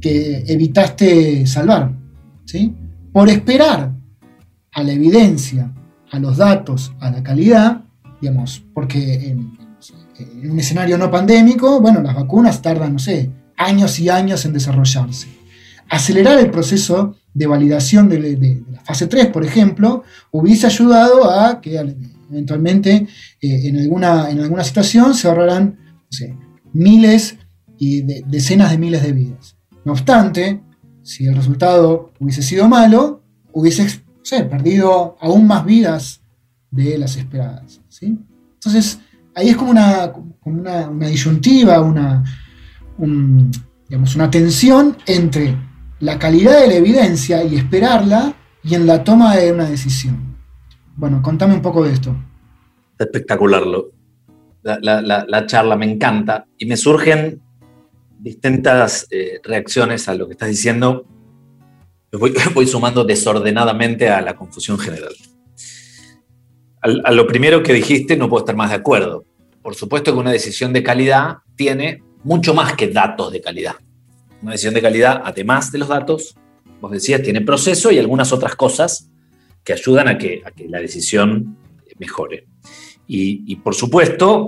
que 0.00 0.42
evitaste 0.46 1.46
salvar, 1.46 1.92
¿sí? 2.46 2.74
Por 3.12 3.28
esperar 3.28 3.92
a 4.72 4.82
la 4.82 4.92
evidencia, 4.92 5.70
a 6.10 6.18
los 6.18 6.38
datos, 6.38 6.94
a 6.98 7.10
la 7.10 7.22
calidad, 7.22 7.84
digamos, 8.22 8.64
porque 8.72 9.28
en, 9.28 9.58
en 10.18 10.50
un 10.50 10.58
escenario 10.58 10.96
no 10.96 11.10
pandémico, 11.10 11.78
bueno, 11.82 12.00
las 12.00 12.14
vacunas 12.14 12.62
tardan, 12.62 12.94
no 12.94 12.98
sé, 12.98 13.30
años 13.60 14.00
y 14.00 14.08
años 14.08 14.44
en 14.44 14.52
desarrollarse. 14.54 15.28
Acelerar 15.88 16.38
el 16.38 16.50
proceso 16.50 17.16
de 17.34 17.46
validación 17.46 18.08
de, 18.08 18.62
la 18.72 18.80
fase 18.80 19.06
3, 19.06 19.26
por 19.26 19.44
ejemplo, 19.44 20.02
hubiese 20.30 20.66
ayudado 20.66 21.30
a 21.30 21.60
que 21.60 21.78
eventualmente 22.30 23.06
eh, 23.40 23.68
en, 23.68 23.78
alguna, 23.78 24.30
en 24.30 24.40
alguna 24.40 24.64
situación 24.64 25.14
se 25.14 25.28
ahorraran 25.28 25.78
miles 26.72 27.36
y 27.78 28.02
decenas 28.02 28.70
de 28.70 28.78
miles 28.78 29.02
de 29.02 29.12
vidas. 29.12 29.56
No 29.84 29.92
obstante, 29.92 30.60
si 31.02 31.26
el 31.26 31.36
resultado 31.36 32.12
hubiese 32.18 32.42
sido 32.42 32.68
malo, 32.68 33.22
hubiese 33.52 33.86
perdido 34.48 35.16
aún 35.20 35.46
más 35.46 35.64
vidas 35.64 36.20
de 36.70 36.96
las 36.98 37.16
esperadas. 37.16 37.80
¿sí? 37.88 38.18
Entonces, 38.54 39.00
ahí 39.34 39.48
es 39.50 39.56
como 39.56 39.72
una, 39.72 40.12
una 40.44 41.08
disyuntiva, 41.08 41.80
una, 41.80 42.22
digamos, 43.88 44.14
una 44.14 44.30
tensión 44.30 44.96
entre 45.06 45.56
la 46.00 46.18
calidad 46.18 46.60
de 46.60 46.68
la 46.68 46.74
evidencia 46.74 47.44
y 47.44 47.56
esperarla 47.56 48.34
y 48.62 48.74
en 48.74 48.86
la 48.86 49.04
toma 49.04 49.36
de 49.36 49.52
una 49.52 49.68
decisión. 49.68 50.36
Bueno, 50.96 51.22
contame 51.22 51.54
un 51.54 51.62
poco 51.62 51.84
de 51.84 51.92
esto. 51.92 52.14
Espectacular, 52.98 53.62
la, 54.62 55.24
la, 55.26 55.46
charla 55.46 55.76
me 55.76 55.90
encanta 55.90 56.46
y 56.58 56.66
me 56.66 56.76
surgen 56.76 57.40
distintas 58.18 59.06
eh, 59.10 59.40
reacciones 59.42 60.08
a 60.08 60.14
lo 60.14 60.26
que 60.26 60.32
estás 60.32 60.50
diciendo. 60.50 61.06
Voy, 62.12 62.34
voy, 62.54 62.66
sumando 62.66 63.04
desordenadamente 63.04 64.10
a 64.10 64.20
la 64.20 64.36
confusión 64.36 64.78
general. 64.78 65.14
a 66.82 67.12
lo 67.12 67.26
primero 67.26 67.62
que 67.62 67.72
dijiste 67.72 68.16
no 68.16 68.28
puedo 68.28 68.44
estar 68.44 68.56
más 68.56 68.70
de 68.70 68.76
acuerdo. 68.76 69.24
Por 69.62 69.74
supuesto 69.74 70.12
que 70.12 70.18
una 70.18 70.32
decisión 70.32 70.72
de 70.72 70.82
calidad 70.82 71.38
tiene 71.56 72.02
mucho 72.24 72.54
más 72.54 72.74
que 72.74 72.88
datos 72.88 73.32
de 73.32 73.40
calidad. 73.40 73.76
Una 74.42 74.52
decisión 74.52 74.74
de 74.74 74.82
calidad, 74.82 75.22
además 75.24 75.70
de 75.70 75.78
los 75.78 75.88
datos, 75.88 76.36
vos 76.80 76.90
decías, 76.90 77.22
tiene 77.22 77.42
proceso 77.42 77.90
y 77.90 77.98
algunas 77.98 78.32
otras 78.32 78.56
cosas 78.56 79.10
que 79.64 79.72
ayudan 79.72 80.08
a 80.08 80.18
que, 80.18 80.42
que 80.56 80.68
la 80.68 80.80
decisión 80.80 81.56
mejore. 81.98 82.46
Y, 83.06 83.56
por 83.56 83.74
supuesto, 83.74 84.46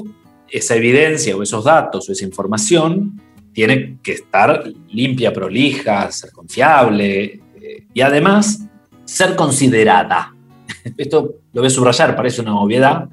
esa 0.49 0.77
evidencia 0.77 1.37
o 1.37 1.43
esos 1.43 1.65
datos 1.65 2.09
o 2.09 2.13
esa 2.13 2.25
información 2.25 3.21
tiene 3.53 3.99
que 4.03 4.13
estar 4.13 4.65
limpia, 4.89 5.33
prolija, 5.33 6.11
ser 6.13 6.31
confiable 6.31 7.41
eh, 7.61 7.87
y 7.93 8.01
además 8.01 8.61
ser 9.05 9.35
considerada. 9.35 10.35
Esto 10.97 11.41
lo 11.53 11.61
voy 11.61 11.67
a 11.67 11.71
subrayar, 11.71 12.15
parece 12.15 12.41
una 12.41 12.57
obviedad, 12.57 13.09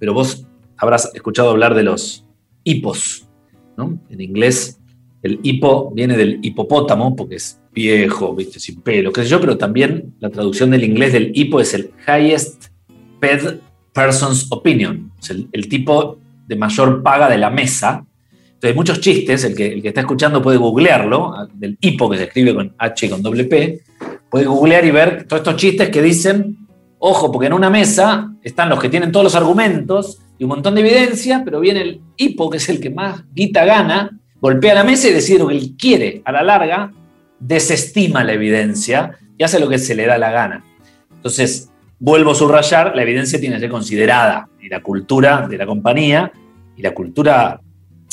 pero 0.00 0.12
vos 0.12 0.44
habrás 0.76 1.14
escuchado 1.14 1.50
hablar 1.50 1.76
de 1.76 1.84
los 1.84 2.26
hipos, 2.64 3.28
en 4.08 4.20
inglés, 4.20 4.80
el 5.22 5.40
hipo 5.42 5.90
viene 5.92 6.16
del 6.16 6.38
hipopótamo, 6.42 7.14
porque 7.14 7.36
es 7.36 7.60
viejo, 7.72 8.34
¿viste? 8.34 8.58
sin 8.58 8.80
pelo, 8.80 9.12
qué 9.12 9.22
sé 9.22 9.28
yo, 9.28 9.40
pero 9.40 9.56
también 9.56 10.14
la 10.18 10.30
traducción 10.30 10.70
del 10.70 10.84
inglés 10.84 11.12
del 11.12 11.32
hipo 11.34 11.60
es 11.60 11.74
el 11.74 11.90
highest 12.06 12.66
paid 13.20 13.58
person's 13.92 14.46
opinion, 14.50 15.12
el, 15.52 15.68
tipo 15.68 16.18
de 16.46 16.56
mayor 16.56 17.02
paga 17.02 17.28
de 17.28 17.38
la 17.38 17.50
mesa. 17.50 18.04
Entonces, 18.46 18.70
hay 18.70 18.74
muchos 18.74 19.00
chistes, 19.00 19.44
el 19.44 19.54
que, 19.54 19.66
el 19.72 19.82
que 19.82 19.88
está 19.88 20.00
escuchando 20.00 20.40
puede 20.40 20.58
googlearlo, 20.58 21.34
del 21.54 21.76
hipo 21.80 22.08
que 22.08 22.16
se 22.16 22.24
escribe 22.24 22.54
con 22.54 22.74
H 22.78 23.06
y 23.06 23.08
con 23.08 23.22
doble 23.22 23.44
P, 23.44 23.80
puede 24.30 24.46
googlear 24.46 24.84
y 24.84 24.90
ver 24.90 25.26
todos 25.26 25.40
estos 25.40 25.56
chistes 25.56 25.88
que 25.88 26.02
dicen, 26.02 26.66
ojo, 26.98 27.32
porque 27.32 27.48
en 27.48 27.52
una 27.52 27.70
mesa 27.70 28.32
están 28.42 28.68
los 28.68 28.80
que 28.80 28.88
tienen 28.88 29.12
todos 29.12 29.24
los 29.24 29.34
argumentos 29.34 30.20
y 30.40 30.44
un 30.44 30.48
montón 30.48 30.74
de 30.74 30.80
evidencia, 30.80 31.42
pero 31.44 31.60
viene 31.60 31.82
el 31.82 32.00
hipo, 32.16 32.48
que 32.48 32.56
es 32.56 32.68
el 32.70 32.80
que 32.80 32.88
más 32.88 33.24
guita 33.34 33.66
gana, 33.66 34.18
golpea 34.40 34.72
la 34.72 34.84
mesa 34.84 35.06
y 35.06 35.12
decide 35.12 35.40
lo 35.40 35.48
que 35.48 35.54
él 35.54 35.74
quiere. 35.78 36.22
A 36.24 36.32
la 36.32 36.42
larga, 36.42 36.90
desestima 37.38 38.24
la 38.24 38.32
evidencia 38.32 39.18
y 39.36 39.44
hace 39.44 39.60
lo 39.60 39.68
que 39.68 39.78
se 39.78 39.94
le 39.94 40.06
da 40.06 40.16
la 40.16 40.30
gana. 40.30 40.64
Entonces, 41.14 41.70
vuelvo 41.98 42.30
a 42.30 42.34
subrayar, 42.34 42.96
la 42.96 43.02
evidencia 43.02 43.38
tiene 43.38 43.56
que 43.56 43.60
ser 43.60 43.70
considerada 43.70 44.48
y 44.58 44.70
la 44.70 44.82
cultura 44.82 45.46
de 45.46 45.58
la 45.58 45.66
compañía 45.66 46.32
y 46.74 46.80
la 46.80 46.94
cultura 46.94 47.60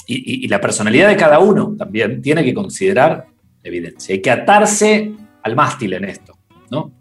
y, 0.06 0.46
la 0.50 0.60
personalidad 0.60 1.08
de 1.08 1.16
cada 1.16 1.40
uno 1.40 1.76
también 1.78 2.22
tiene 2.22 2.44
que 2.44 2.54
considerar 2.54 3.26
la 3.64 3.70
evidencia. 3.70 4.14
Hay 4.14 4.22
que 4.22 4.32
atarse 4.32 5.14
al 5.44 5.56
mástil 5.56 5.94
en 5.94 6.04
esto, 6.04 6.38
¿no? 6.72 6.92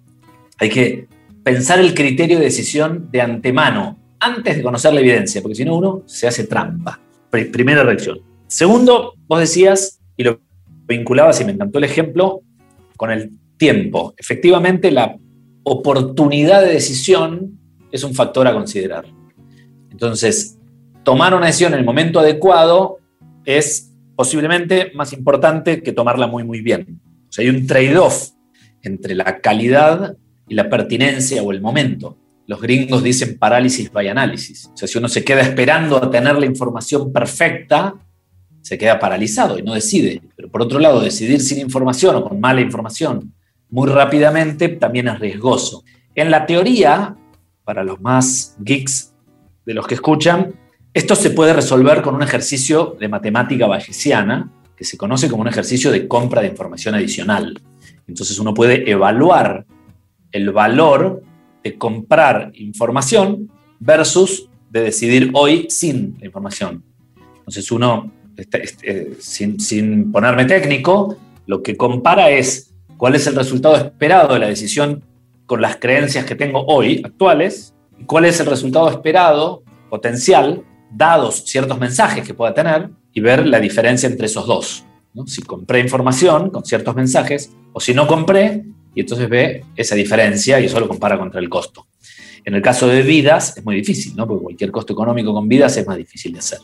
Hay 0.58 0.68
que 0.68 1.08
pensar 1.42 1.80
el 1.80 1.94
criterio 1.94 2.38
de 2.38 2.44
decisión 2.44 3.08
de 3.10 3.22
antemano, 3.22 4.05
antes 4.20 4.56
de 4.56 4.62
conocer 4.62 4.92
la 4.92 5.00
evidencia, 5.00 5.42
porque 5.42 5.54
si 5.54 5.64
no 5.64 5.76
uno 5.76 6.02
se 6.06 6.26
hace 6.26 6.44
trampa. 6.44 7.00
Primera 7.30 7.82
reacción. 7.82 8.20
Segundo, 8.46 9.14
vos 9.26 9.40
decías, 9.40 10.00
y 10.16 10.24
lo 10.24 10.40
vinculabas 10.86 11.40
y 11.40 11.44
me 11.44 11.52
encantó 11.52 11.78
el 11.78 11.84
ejemplo, 11.84 12.42
con 12.96 13.10
el 13.10 13.30
tiempo. 13.56 14.14
Efectivamente, 14.16 14.90
la 14.90 15.16
oportunidad 15.64 16.62
de 16.62 16.72
decisión 16.72 17.58
es 17.90 18.04
un 18.04 18.14
factor 18.14 18.46
a 18.46 18.52
considerar. 18.52 19.04
Entonces, 19.90 20.58
tomar 21.02 21.34
una 21.34 21.46
decisión 21.46 21.72
en 21.72 21.80
el 21.80 21.84
momento 21.84 22.20
adecuado 22.20 22.98
es 23.44 23.92
posiblemente 24.14 24.92
más 24.94 25.12
importante 25.12 25.82
que 25.82 25.92
tomarla 25.92 26.26
muy, 26.26 26.44
muy 26.44 26.60
bien. 26.60 27.00
O 27.28 27.32
sea, 27.32 27.42
hay 27.42 27.50
un 27.50 27.66
trade-off 27.66 28.30
entre 28.82 29.14
la 29.14 29.40
calidad 29.40 30.16
y 30.48 30.54
la 30.54 30.68
pertinencia 30.70 31.42
o 31.42 31.52
el 31.52 31.60
momento. 31.60 32.16
Los 32.46 32.60
gringos 32.60 33.02
dicen 33.02 33.38
parálisis 33.38 33.90
by 33.90 34.08
análisis. 34.08 34.70
O 34.72 34.76
sea, 34.76 34.86
si 34.86 34.98
uno 34.98 35.08
se 35.08 35.24
queda 35.24 35.40
esperando 35.40 36.02
a 36.02 36.10
tener 36.10 36.36
la 36.36 36.46
información 36.46 37.12
perfecta, 37.12 37.94
se 38.62 38.78
queda 38.78 38.98
paralizado 38.98 39.58
y 39.58 39.62
no 39.62 39.74
decide. 39.74 40.22
Pero 40.36 40.50
por 40.50 40.62
otro 40.62 40.78
lado, 40.78 41.00
decidir 41.00 41.40
sin 41.40 41.58
información 41.58 42.16
o 42.16 42.24
con 42.24 42.40
mala 42.40 42.60
información 42.60 43.32
muy 43.70 43.88
rápidamente 43.88 44.68
también 44.68 45.08
es 45.08 45.18
riesgoso. 45.18 45.84
En 46.14 46.30
la 46.30 46.46
teoría, 46.46 47.16
para 47.64 47.84
los 47.84 48.00
más 48.00 48.56
geeks 48.60 49.12
de 49.64 49.74
los 49.74 49.86
que 49.86 49.94
escuchan, 49.94 50.54
esto 50.94 51.14
se 51.14 51.30
puede 51.30 51.52
resolver 51.52 52.00
con 52.00 52.14
un 52.14 52.22
ejercicio 52.22 52.96
de 52.98 53.08
matemática 53.08 53.66
bayesiana 53.66 54.50
que 54.76 54.84
se 54.84 54.96
conoce 54.96 55.28
como 55.28 55.42
un 55.42 55.48
ejercicio 55.48 55.90
de 55.90 56.06
compra 56.06 56.42
de 56.42 56.48
información 56.48 56.94
adicional. 56.94 57.60
Entonces 58.06 58.38
uno 58.38 58.54
puede 58.54 58.88
evaluar 58.90 59.66
el 60.32 60.52
valor 60.52 61.22
de 61.66 61.78
comprar 61.78 62.52
información 62.54 63.50
versus 63.80 64.48
de 64.70 64.82
decidir 64.82 65.30
hoy 65.34 65.66
sin 65.68 66.16
la 66.20 66.26
información. 66.26 66.84
Entonces 67.38 67.70
uno, 67.72 68.12
este, 68.36 68.62
este, 68.62 69.16
sin, 69.18 69.58
sin 69.58 70.12
ponerme 70.12 70.44
técnico, 70.44 71.16
lo 71.46 71.62
que 71.62 71.76
compara 71.76 72.30
es 72.30 72.72
cuál 72.96 73.14
es 73.14 73.26
el 73.26 73.34
resultado 73.34 73.76
esperado 73.76 74.34
de 74.34 74.40
la 74.40 74.48
decisión 74.48 75.02
con 75.46 75.60
las 75.60 75.76
creencias 75.76 76.24
que 76.24 76.34
tengo 76.34 76.64
hoy, 76.66 77.02
actuales, 77.04 77.74
y 77.98 78.04
cuál 78.04 78.24
es 78.24 78.38
el 78.40 78.46
resultado 78.46 78.90
esperado, 78.90 79.62
potencial, 79.90 80.62
dados 80.92 81.44
ciertos 81.46 81.78
mensajes 81.78 82.26
que 82.26 82.34
pueda 82.34 82.54
tener, 82.54 82.90
y 83.12 83.20
ver 83.20 83.46
la 83.46 83.60
diferencia 83.60 84.08
entre 84.08 84.26
esos 84.26 84.46
dos. 84.46 84.84
Si 85.26 85.40
compré 85.42 85.80
información 85.80 86.50
con 86.50 86.64
ciertos 86.64 86.94
mensajes, 86.94 87.50
o 87.72 87.80
si 87.80 87.94
no 87.94 88.06
compré, 88.06 88.64
y 88.96 89.00
entonces 89.00 89.28
ve 89.28 89.62
esa 89.76 89.94
diferencia 89.94 90.58
y 90.58 90.64
eso 90.64 90.80
lo 90.80 90.88
compara 90.88 91.18
contra 91.18 91.38
el 91.38 91.50
costo. 91.50 91.86
En 92.46 92.54
el 92.54 92.62
caso 92.62 92.88
de 92.88 93.02
vidas 93.02 93.54
es 93.58 93.62
muy 93.62 93.76
difícil, 93.76 94.16
¿no? 94.16 94.26
porque 94.26 94.42
cualquier 94.42 94.70
costo 94.70 94.94
económico 94.94 95.34
con 95.34 95.46
vidas 95.46 95.76
es 95.76 95.86
más 95.86 95.98
difícil 95.98 96.32
de 96.32 96.38
hacer. 96.38 96.60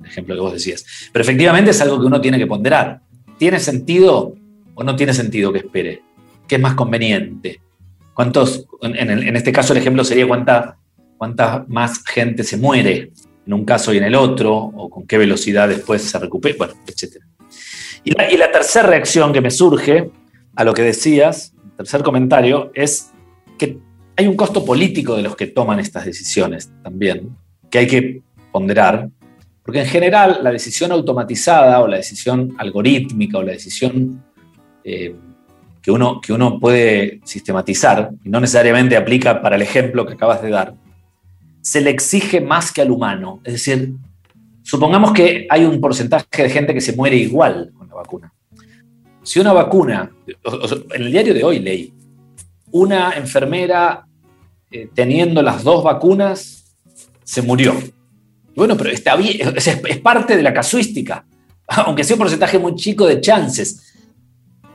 El 0.00 0.06
ejemplo 0.06 0.34
que 0.34 0.40
vos 0.40 0.52
decías. 0.52 0.84
Pero 1.12 1.22
efectivamente 1.22 1.70
es 1.70 1.80
algo 1.80 2.00
que 2.00 2.06
uno 2.06 2.20
tiene 2.20 2.38
que 2.38 2.48
ponderar. 2.48 3.02
¿Tiene 3.38 3.60
sentido 3.60 4.34
o 4.74 4.82
no 4.82 4.96
tiene 4.96 5.14
sentido 5.14 5.52
que 5.52 5.60
espere? 5.60 6.02
¿Qué 6.48 6.56
es 6.56 6.60
más 6.60 6.74
conveniente? 6.74 7.60
¿Cuántos, 8.14 8.66
en, 8.82 9.36
este 9.36 9.52
caso 9.52 9.72
el 9.72 9.78
ejemplo 9.78 10.02
sería 10.02 10.26
cuánta, 10.26 10.76
cuánta 11.16 11.64
más 11.68 12.04
gente 12.04 12.42
se 12.42 12.56
muere 12.56 13.12
en 13.46 13.52
un 13.52 13.64
caso 13.64 13.94
y 13.94 13.98
en 13.98 14.04
el 14.04 14.16
otro, 14.16 14.56
o 14.56 14.90
con 14.90 15.06
qué 15.06 15.18
velocidad 15.18 15.68
después 15.68 16.02
se 16.02 16.18
recupera, 16.18 16.56
bueno, 16.58 16.74
etc. 16.84 17.22
Y 18.02 18.10
la, 18.10 18.28
y 18.28 18.36
la 18.36 18.50
tercera 18.50 18.88
reacción 18.88 19.32
que 19.32 19.40
me 19.40 19.52
surge 19.52 20.10
a 20.56 20.64
lo 20.64 20.74
que 20.74 20.82
decías 20.82 21.54
tercer 21.80 22.02
comentario 22.02 22.70
es 22.74 23.10
que 23.58 23.78
hay 24.14 24.26
un 24.26 24.36
costo 24.36 24.66
político 24.66 25.16
de 25.16 25.22
los 25.22 25.34
que 25.34 25.46
toman 25.46 25.80
estas 25.80 26.04
decisiones 26.04 26.70
también, 26.82 27.34
que 27.70 27.78
hay 27.78 27.86
que 27.86 28.22
ponderar, 28.52 29.08
porque 29.62 29.80
en 29.80 29.86
general 29.86 30.40
la 30.42 30.52
decisión 30.52 30.92
automatizada 30.92 31.80
o 31.80 31.88
la 31.88 31.96
decisión 31.96 32.54
algorítmica 32.58 33.38
o 33.38 33.42
la 33.42 33.52
decisión 33.52 34.22
eh, 34.84 35.14
que, 35.80 35.90
uno, 35.90 36.20
que 36.20 36.34
uno 36.34 36.60
puede 36.60 37.20
sistematizar, 37.24 38.10
y 38.22 38.28
no 38.28 38.40
necesariamente 38.40 38.98
aplica 38.98 39.40
para 39.40 39.56
el 39.56 39.62
ejemplo 39.62 40.04
que 40.04 40.12
acabas 40.12 40.42
de 40.42 40.50
dar, 40.50 40.74
se 41.62 41.80
le 41.80 41.88
exige 41.88 42.42
más 42.42 42.72
que 42.72 42.82
al 42.82 42.90
humano. 42.90 43.40
Es 43.42 43.54
decir, 43.54 43.94
supongamos 44.62 45.14
que 45.14 45.46
hay 45.48 45.64
un 45.64 45.80
porcentaje 45.80 46.42
de 46.42 46.50
gente 46.50 46.74
que 46.74 46.82
se 46.82 46.94
muere 46.94 47.16
igual 47.16 47.72
con 47.74 47.88
la 47.88 47.94
vacuna 47.94 48.34
si 49.22 49.40
una 49.40 49.52
vacuna, 49.52 50.10
en 50.94 51.02
el 51.02 51.12
diario 51.12 51.34
de 51.34 51.44
hoy 51.44 51.58
leí, 51.58 51.92
una 52.72 53.12
enfermera 53.12 54.06
eh, 54.70 54.88
teniendo 54.94 55.42
las 55.42 55.62
dos 55.64 55.84
vacunas 55.84 56.76
se 57.24 57.42
murió. 57.42 57.74
Bueno, 58.54 58.76
pero 58.76 58.90
está 58.90 59.16
bien, 59.16 59.54
es, 59.56 59.98
parte 59.98 60.36
de 60.36 60.42
la 60.42 60.52
casuística, 60.52 61.24
aunque 61.68 62.04
sea 62.04 62.14
un 62.14 62.20
porcentaje 62.20 62.58
muy 62.58 62.74
chico 62.74 63.06
de 63.06 63.20
chances. 63.20 63.94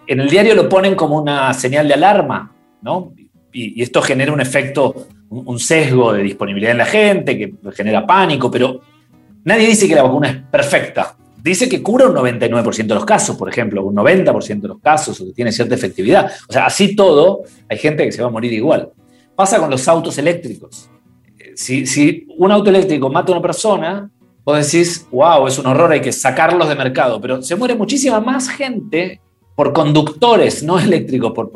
En 0.08 0.20
el 0.20 0.30
diario 0.30 0.54
lo 0.54 0.70
ponen 0.70 0.96
como 0.96 1.20
una 1.20 1.54
señal 1.54 1.88
de 1.88 1.96
alarma, 1.96 2.54
¿no? 2.82 3.14
Y, 3.52 3.82
esto 3.82 4.02
genera 4.02 4.32
un 4.32 4.42
efecto, 4.42 5.08
un 5.30 5.60
sesgo 5.60 6.14
de 6.14 6.24
disponibilidad 6.24 6.72
en 6.72 6.78
la 6.78 6.86
gente, 6.86 7.38
que 7.38 7.54
genera 7.74 8.06
pánico, 8.06 8.52
pero 8.52 8.82
nadie 9.44 9.68
dice 9.68 9.88
que 9.88 9.96
la 9.96 10.04
vacuna 10.04 10.30
es 10.30 10.38
perfecta 10.52 11.16
dice 11.50 11.70
que 11.70 11.84
cura 11.84 12.08
un 12.08 12.16
99% 12.16 12.88
de 12.88 12.96
los 12.96 13.06
casos, 13.06 13.38
por 13.38 13.48
ejemplo, 13.48 13.86
un 13.86 13.96
90% 13.96 14.62
de 14.62 14.68
los 14.68 14.80
casos, 14.80 15.22
o 15.22 15.28
que 15.28 15.34
tiene 15.34 15.52
cierta 15.52 15.76
efectividad. 15.76 16.32
O 16.50 16.52
sea, 16.52 16.66
así 16.66 16.96
todo, 16.96 17.44
hay 17.70 17.78
gente 17.78 18.04
que 18.04 18.12
se 18.12 18.22
va 18.22 18.30
a 18.30 18.32
morir 18.32 18.52
igual. 18.52 18.90
Pasa 19.36 19.60
con 19.60 19.70
los 19.70 19.88
autos 19.88 20.18
eléctricos. 20.18 20.90
Si, 21.56 21.86
si 21.86 22.28
un 22.38 22.52
auto 22.52 22.72
eléctrico 22.72 23.10
mata 23.10 23.32
a 23.32 23.36
una 23.36 23.44
persona, 23.44 24.10
vos 24.44 24.72
decís, 24.72 25.08
wow, 25.12 25.46
es 25.48 25.60
un 25.60 25.68
horror, 25.68 25.92
hay 25.92 26.02
que 26.02 26.12
sacarlos 26.12 26.68
de 26.68 26.76
mercado, 26.76 27.22
pero 27.22 27.42
se 27.44 27.56
muere 27.56 27.76
muchísima 27.76 28.20
más 28.20 28.50
gente 28.50 29.22
por 29.56 29.72
conductores, 29.72 30.64
no 30.64 30.80
eléctricos, 30.80 31.32
por, 31.32 31.52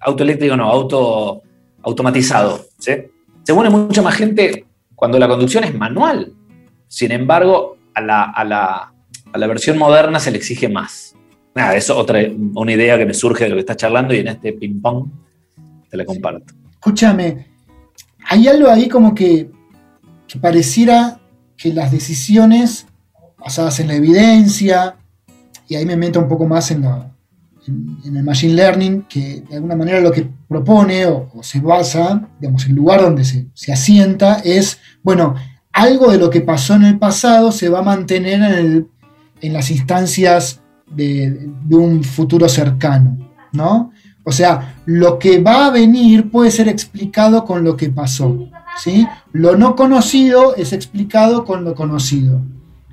auto 0.00 0.22
eléctrico, 0.22 0.56
no, 0.56 0.70
auto 0.70 1.42
automatizado. 1.82 2.64
Se 2.78 3.52
muere 3.52 3.68
mucha 3.68 4.00
más 4.00 4.14
gente 4.14 4.64
cuando 4.94 5.18
la 5.18 5.28
conducción 5.28 5.64
es 5.64 5.74
manual. 5.74 6.32
Sin 6.88 7.12
embargo, 7.12 7.76
a 7.94 8.00
la 8.00 8.91
versión 9.46 9.78
moderna 9.78 10.20
se 10.20 10.30
le 10.30 10.38
exige 10.38 10.68
más. 10.68 11.14
Nada, 11.54 11.76
eso 11.76 11.96
otra 11.96 12.20
una 12.54 12.72
idea 12.72 12.96
que 12.96 13.06
me 13.06 13.14
surge 13.14 13.44
de 13.44 13.50
lo 13.50 13.56
que 13.56 13.60
estás 13.60 13.76
charlando 13.76 14.14
y 14.14 14.18
en 14.18 14.28
este 14.28 14.52
ping-pong 14.52 15.06
te 15.90 15.96
la 15.96 16.04
comparto. 16.04 16.54
Escúchame, 16.72 17.46
hay 18.26 18.48
algo 18.48 18.68
ahí 18.68 18.88
como 18.88 19.14
que, 19.14 19.50
pareciera 20.40 21.20
que 21.56 21.72
las 21.74 21.92
decisiones 21.92 22.86
basadas 23.38 23.80
en 23.80 23.88
la 23.88 23.94
evidencia, 23.94 24.96
y 25.68 25.74
ahí 25.74 25.84
me 25.84 25.96
meto 25.96 26.20
un 26.20 26.28
poco 26.28 26.46
más 26.46 26.70
en, 26.70 26.84
en, 27.66 28.16
el 28.16 28.22
Machine 28.22 28.54
Learning, 28.54 29.02
que 29.02 29.42
de 29.48 29.56
alguna 29.56 29.76
manera 29.76 30.00
lo 30.00 30.10
que 30.10 30.26
propone 30.48 31.04
o, 31.06 31.28
se 31.42 31.60
basa, 31.60 32.28
digamos, 32.40 32.64
el 32.66 32.74
lugar 32.74 33.02
donde 33.02 33.24
se, 33.24 33.46
se, 33.52 33.72
asienta 33.72 34.40
es, 34.42 34.78
bueno, 35.02 35.34
algo 35.72 36.10
de 36.10 36.18
lo 36.18 36.30
que 36.30 36.40
pasó 36.40 36.74
en 36.74 36.84
el 36.84 36.98
pasado 36.98 37.52
se 37.52 37.68
va 37.68 37.80
a 37.80 37.82
mantener 37.82 38.34
en 38.34 38.42
el 38.44 38.86
en 39.42 39.52
las 39.52 39.70
instancias 39.70 40.60
de, 40.86 41.50
un 41.70 42.02
futuro 42.04 42.48
cercano, 42.48 43.18
¿no? 43.52 43.92
O 44.24 44.32
sea, 44.32 44.76
lo 44.86 45.18
que 45.18 45.40
va 45.40 45.66
a 45.66 45.70
venir 45.70 46.30
puede 46.30 46.50
ser 46.50 46.68
explicado 46.68 47.44
con 47.44 47.64
lo 47.64 47.76
que 47.76 47.90
pasó, 47.90 48.48
¿sí? 48.82 49.06
Lo 49.32 49.56
no 49.56 49.74
conocido 49.74 50.54
es 50.54 50.72
explicado 50.72 51.44
con 51.44 51.64
lo 51.64 51.74
conocido. 51.74 52.40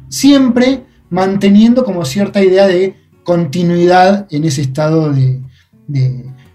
Siempre 0.10 0.86
manteniendo 1.10 1.86
como 1.86 2.04
cierta 2.04 2.44
idea 2.44 2.68
de 2.68 2.96
continuidad 3.24 4.28
en 4.32 4.44
ese 4.44 4.62
estado 4.62 5.14
de... 5.14 5.42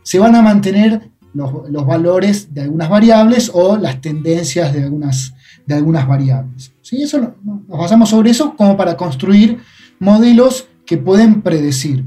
se 0.03 0.19
van 0.19 0.35
a 0.35 0.43
mantener 0.43 1.09
los, 1.35 1.87
valores 1.87 2.53
de 2.55 2.63
algunas 2.63 2.89
variables 2.89 3.51
o 3.53 3.77
las 3.77 4.01
tendencias 4.01 4.73
de 4.73 4.85
algunas, 4.85 5.35
de 5.67 5.75
algunas 5.75 6.07
variables. 6.07 6.73
¿sí? 6.81 7.03
Eso, 7.03 7.35
nos 7.45 7.79
basamos 7.79 8.09
sobre 8.09 8.31
eso 8.31 8.55
como 8.57 8.77
para 8.77 8.97
construir 8.97 9.59
modelos 10.05 10.69
que 10.87 10.99
pueden 10.99 11.43
predecir. 11.43 12.05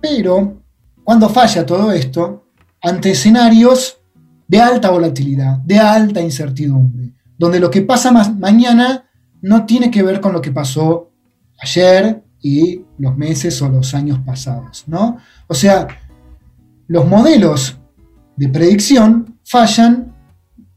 Pero 0.00 0.62
cuando 1.04 1.28
falla 1.28 1.64
todo 1.66 1.92
esto, 1.92 2.46
ante 2.82 3.10
escenarios 3.10 3.98
de 4.48 4.60
alta 4.60 4.90
volatilidad, 4.90 5.58
de 5.58 5.78
alta 5.78 6.20
incertidumbre, 6.20 7.12
donde 7.38 7.60
lo 7.60 7.70
que 7.70 7.82
pasa 7.82 8.10
mañana 8.10 9.08
no 9.42 9.66
tiene 9.66 9.90
que 9.90 10.02
ver 10.02 10.20
con 10.20 10.32
lo 10.32 10.40
que 10.40 10.50
pasó 10.50 11.12
ayer 11.60 12.24
y 12.40 12.82
los 12.98 13.16
meses 13.16 13.60
o 13.62 13.68
los 13.68 13.94
años 13.94 14.20
pasados, 14.24 14.84
¿no? 14.86 15.18
O 15.46 15.54
sea, 15.54 15.86
los 16.86 17.06
modelos 17.06 17.78
de 18.36 18.48
predicción 18.48 19.38
fallan 19.44 20.14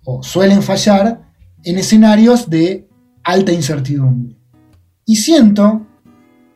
o 0.03 0.23
suelen 0.23 0.61
fallar 0.61 1.21
en 1.63 1.77
escenarios 1.77 2.49
de 2.49 2.87
alta 3.23 3.51
incertidumbre. 3.51 4.37
Y 5.05 5.17
siento 5.17 5.86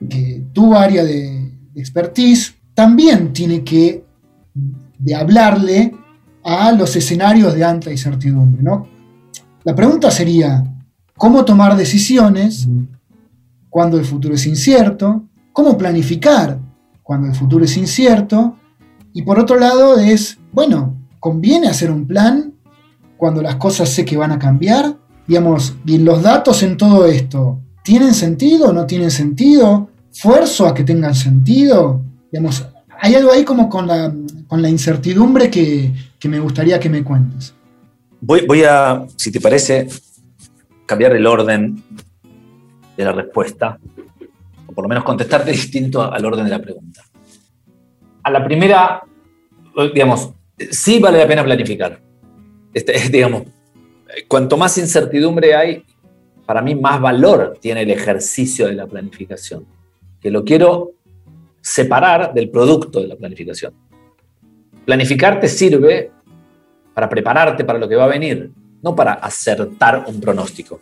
que 0.09 0.45
tu 0.53 0.73
área 0.75 1.03
de, 1.03 1.51
expertise 1.75 2.55
también 2.73 3.33
tiene 3.33 3.63
que 3.63 4.03
de 4.99 5.15
hablarle 5.15 5.93
a 6.43 6.71
los 6.71 6.95
escenarios 6.95 7.53
de 7.53 7.63
alta 7.63 7.91
incertidumbre. 7.91 8.61
¿no? 8.61 8.87
La 9.63 9.75
pregunta 9.75 10.11
sería, 10.11 10.63
¿cómo 11.15 11.45
tomar 11.45 11.75
decisiones 11.75 12.67
cuando 13.69 13.97
el 13.97 14.05
futuro 14.05 14.35
es 14.35 14.45
incierto? 14.45 15.23
¿Cómo 15.53 15.77
planificar 15.77 16.59
cuando 17.03 17.27
el 17.27 17.35
futuro 17.35 17.65
es 17.65 17.77
incierto? 17.77 18.57
Y 19.13 19.23
por 19.23 19.39
otro 19.39 19.57
lado 19.57 19.97
es, 19.97 20.39
bueno, 20.51 20.95
conviene 21.19 21.67
hacer 21.67 21.91
un 21.91 22.07
plan 22.07 22.53
cuando 23.17 23.41
las 23.41 23.55
cosas 23.55 23.89
sé 23.89 24.05
que 24.05 24.17
van 24.17 24.31
a 24.31 24.39
cambiar. 24.39 24.97
Digamos, 25.27 25.75
los 25.85 26.21
datos 26.21 26.63
en 26.63 26.77
todo 26.77 27.05
esto, 27.05 27.59
¿tienen 27.83 28.13
sentido 28.13 28.69
o 28.69 28.73
no 28.73 28.85
tienen 28.85 29.11
sentido? 29.11 29.90
¿Fuerzo 30.13 30.67
a 30.67 30.73
que 30.73 30.83
tengan 30.83 31.15
sentido? 31.15 32.01
Digamos, 32.31 32.65
hay 32.99 33.15
algo 33.15 33.31
ahí 33.31 33.43
como 33.43 33.69
con 33.69 33.87
la, 33.87 34.13
con 34.47 34.61
la 34.61 34.69
incertidumbre 34.69 35.49
que, 35.49 35.93
que 36.19 36.29
me 36.29 36.39
gustaría 36.39 36.79
que 36.79 36.89
me 36.89 37.03
cuentes. 37.03 37.53
Voy, 38.19 38.45
voy 38.45 38.63
a, 38.63 39.05
si 39.15 39.31
te 39.31 39.41
parece, 39.41 39.87
cambiar 40.85 41.15
el 41.15 41.25
orden 41.25 41.83
de 42.97 43.05
la 43.05 43.11
respuesta, 43.11 43.79
o 44.67 44.73
por 44.73 44.83
lo 44.83 44.89
menos 44.89 45.03
contestarte 45.03 45.51
distinto 45.51 46.01
al 46.01 46.23
orden 46.25 46.45
de 46.45 46.51
la 46.51 46.59
pregunta. 46.59 47.03
A 48.23 48.29
la 48.29 48.43
primera, 48.43 49.01
digamos, 49.93 50.31
sí 50.69 50.99
vale 50.99 51.17
la 51.17 51.27
pena 51.27 51.43
planificar. 51.43 51.99
Este, 52.73 52.93
digamos, 53.09 53.43
cuanto 54.27 54.57
más 54.57 54.77
incertidumbre 54.77 55.55
hay, 55.55 55.83
para 56.45 56.61
mí 56.61 56.75
más 56.75 56.99
valor 56.99 57.57
tiene 57.61 57.81
el 57.83 57.91
ejercicio 57.91 58.67
de 58.67 58.73
la 58.73 58.85
planificación, 58.85 59.65
que 60.21 60.31
lo 60.31 60.43
quiero 60.43 60.91
separar 61.61 62.33
del 62.33 62.49
producto 62.49 63.01
de 63.01 63.07
la 63.07 63.15
planificación. 63.15 63.73
Planificar 64.85 65.39
te 65.39 65.47
sirve 65.47 66.11
para 66.93 67.09
prepararte 67.09 67.63
para 67.63 67.79
lo 67.79 67.87
que 67.87 67.95
va 67.95 68.05
a 68.05 68.09
venir, 68.09 68.51
no 68.81 68.95
para 68.95 69.13
acertar 69.13 70.05
un 70.07 70.19
pronóstico. 70.19 70.79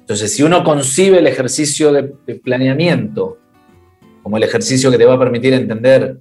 Entonces, 0.00 0.34
si 0.34 0.42
uno 0.42 0.62
concibe 0.62 1.18
el 1.18 1.26
ejercicio 1.26 1.92
de, 1.92 2.02
planeamiento 2.42 3.38
como 4.22 4.36
el 4.36 4.42
ejercicio 4.42 4.90
que 4.90 4.98
te 4.98 5.04
va 5.04 5.14
a 5.14 5.18
permitir 5.18 5.54
entender 5.54 6.18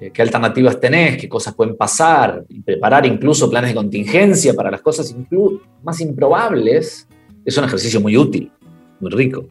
eh, 0.00 0.10
qué 0.12 0.22
alternativas 0.22 0.80
tenés, 0.80 1.16
qué 1.16 1.28
cosas 1.28 1.54
pueden 1.54 1.76
pasar, 1.76 2.44
y 2.48 2.60
preparar 2.60 3.06
incluso 3.06 3.48
planes 3.48 3.70
de 3.70 3.74
contingencia 3.76 4.54
para 4.54 4.70
las 4.70 4.80
cosas 4.80 5.14
más 5.82 6.00
improbables, 6.00 7.06
es 7.44 7.56
un 7.56 7.64
ejercicio 7.64 8.00
muy 8.00 8.16
útil, 8.16 8.50
muy 9.00 9.10
rico. 9.10 9.48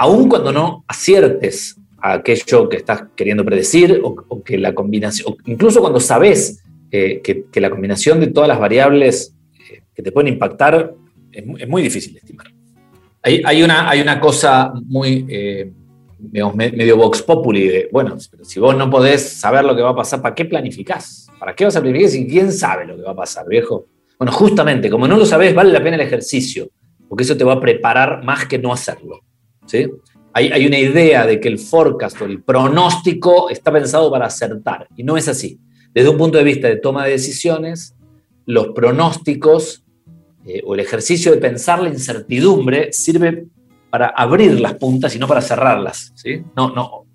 Aun 0.00 0.30
cuando 0.30 0.50
no 0.50 0.82
aciertes 0.88 1.76
a 1.98 2.14
aquello 2.14 2.70
que 2.70 2.78
estás 2.78 3.02
queriendo 3.14 3.44
predecir 3.44 4.00
o, 4.02 4.42
que 4.42 4.56
la 4.56 4.74
combinación, 4.74 5.36
incluso 5.44 5.82
cuando 5.82 6.00
sabes 6.00 6.64
que, 6.90 7.44
la 7.56 7.68
combinación 7.68 8.18
de 8.18 8.28
todas 8.28 8.48
las 8.48 8.58
variables 8.58 9.36
eh, 9.58 9.82
que 9.94 10.02
te 10.02 10.10
pueden 10.10 10.32
impactar 10.32 10.94
es, 11.30 11.68
muy 11.68 11.82
difícil 11.82 12.14
de 12.14 12.20
estimar. 12.20 12.46
Hay, 13.22 13.62
una, 13.62 13.90
hay 13.90 14.00
una 14.00 14.18
cosa 14.18 14.72
muy, 14.86 15.26
eh, 15.28 15.70
medio 16.54 16.96
vox 16.96 17.20
populi 17.20 17.68
de, 17.68 17.88
bueno, 17.92 18.16
si 18.18 18.58
vos 18.58 18.74
no 18.74 18.88
podés 18.88 19.20
saber 19.20 19.66
lo 19.66 19.76
que 19.76 19.82
va 19.82 19.90
a 19.90 19.96
pasar, 19.96 20.22
¿para 20.22 20.34
qué 20.34 20.46
planificás? 20.46 21.26
¿Para 21.38 21.54
qué 21.54 21.66
vas 21.66 21.76
a 21.76 21.82
planificar 21.82 22.10
si 22.10 22.26
quién 22.26 22.52
sabe 22.52 22.86
lo 22.86 22.96
que 22.96 23.02
va 23.02 23.10
a 23.10 23.16
pasar, 23.16 23.46
viejo? 23.46 23.84
Bueno, 24.18 24.32
justamente, 24.32 24.88
como 24.88 25.06
no 25.06 25.18
lo 25.18 25.26
sabés, 25.26 25.54
vale 25.54 25.74
la 25.74 25.82
pena 25.82 25.96
el 25.96 26.02
ejercicio, 26.02 26.70
porque 27.06 27.24
eso 27.24 27.36
te 27.36 27.44
va 27.44 27.52
a 27.52 27.60
preparar 27.60 28.24
más 28.24 28.46
que 28.46 28.58
no 28.58 28.72
hacerlo. 28.72 29.20
¿Sí? 29.70 29.88
Hay, 30.32 30.64
una 30.64 30.78
idea 30.78 31.26
de 31.26 31.40
que 31.40 31.48
el 31.48 31.58
forecast 31.58 32.20
o 32.22 32.24
el 32.24 32.42
pronóstico 32.42 33.50
está 33.50 33.72
pensado 33.72 34.10
para 34.10 34.26
acertar, 34.26 34.86
y 34.96 35.02
no 35.02 35.16
es 35.16 35.26
así. 35.26 35.58
Desde 35.92 36.08
un 36.08 36.18
punto 36.18 36.38
de 36.38 36.44
vista 36.44 36.68
de 36.68 36.76
toma 36.76 37.04
de 37.04 37.12
decisiones, 37.12 37.96
los 38.46 38.68
pronósticos 38.68 39.84
eh, 40.46 40.62
o 40.64 40.74
el 40.74 40.80
ejercicio 40.80 41.32
de 41.32 41.38
pensar 41.38 41.82
la 41.82 41.88
incertidumbre 41.88 42.92
sirve 42.92 43.46
para 43.90 44.06
abrir 44.06 44.60
las 44.60 44.74
puntas 44.74 45.14
y 45.16 45.18
no 45.18 45.26
para 45.26 45.40
cerrarlas. 45.40 46.12
¿sí? 46.14 46.42
No, 46.56 46.70
no, 46.70 47.06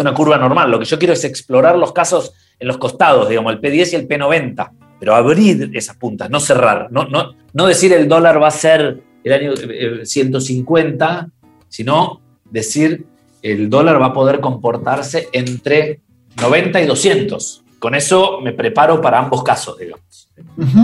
una 0.00 0.14
curva 0.14 0.38
normal. 0.38 0.70
Lo 0.70 0.78
que 0.78 0.84
yo 0.84 0.98
quiero 0.98 1.14
es 1.14 1.24
explorar 1.24 1.76
los 1.76 1.92
casos 1.92 2.32
en 2.58 2.68
los 2.68 2.78
costados, 2.78 3.28
digamos, 3.28 3.52
el 3.52 3.60
P10 3.60 3.92
y 3.92 3.96
el 3.96 4.08
P90, 4.08 4.70
pero 4.98 5.14
abrir 5.14 5.70
esas 5.74 5.96
puntas, 5.96 6.30
no 6.30 6.40
cerrar. 6.40 6.88
No, 6.90 7.66
decir 7.66 7.92
el 7.92 8.08
dólar 8.08 8.40
va 8.42 8.48
a 8.48 8.52
ser 8.52 9.02
el 9.24 9.32
año 9.32 9.52
150, 10.04 11.26
eh, 11.26 11.35
sino 11.68 12.20
decir 12.44 13.06
el 13.42 13.70
dólar 13.70 14.00
va 14.00 14.06
a 14.06 14.12
poder 14.12 14.40
comportarse 14.40 15.28
entre 15.32 16.00
90 16.40 16.82
y 16.82 16.86
200. 16.86 17.64
Con 17.78 17.94
eso 17.94 18.40
me 18.40 18.52
preparo 18.52 19.00
para 19.00 19.18
ambos 19.18 19.42
casos, 19.42 19.78
digamos. 19.78 20.30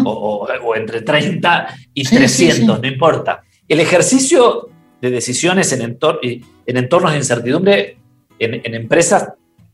o, 0.04 0.74
entre 0.76 1.02
30 1.02 1.68
y 1.94 2.04
300, 2.04 2.80
no 2.80 2.86
importa. 2.86 3.42
El 3.66 3.80
ejercicio 3.80 4.68
de 5.00 5.10
decisiones 5.10 5.72
en, 5.72 5.82
en 5.82 6.76
entornos 6.76 7.12
de 7.12 7.18
incertidumbre 7.18 7.96
en, 8.38 8.74
empresas 8.74 9.28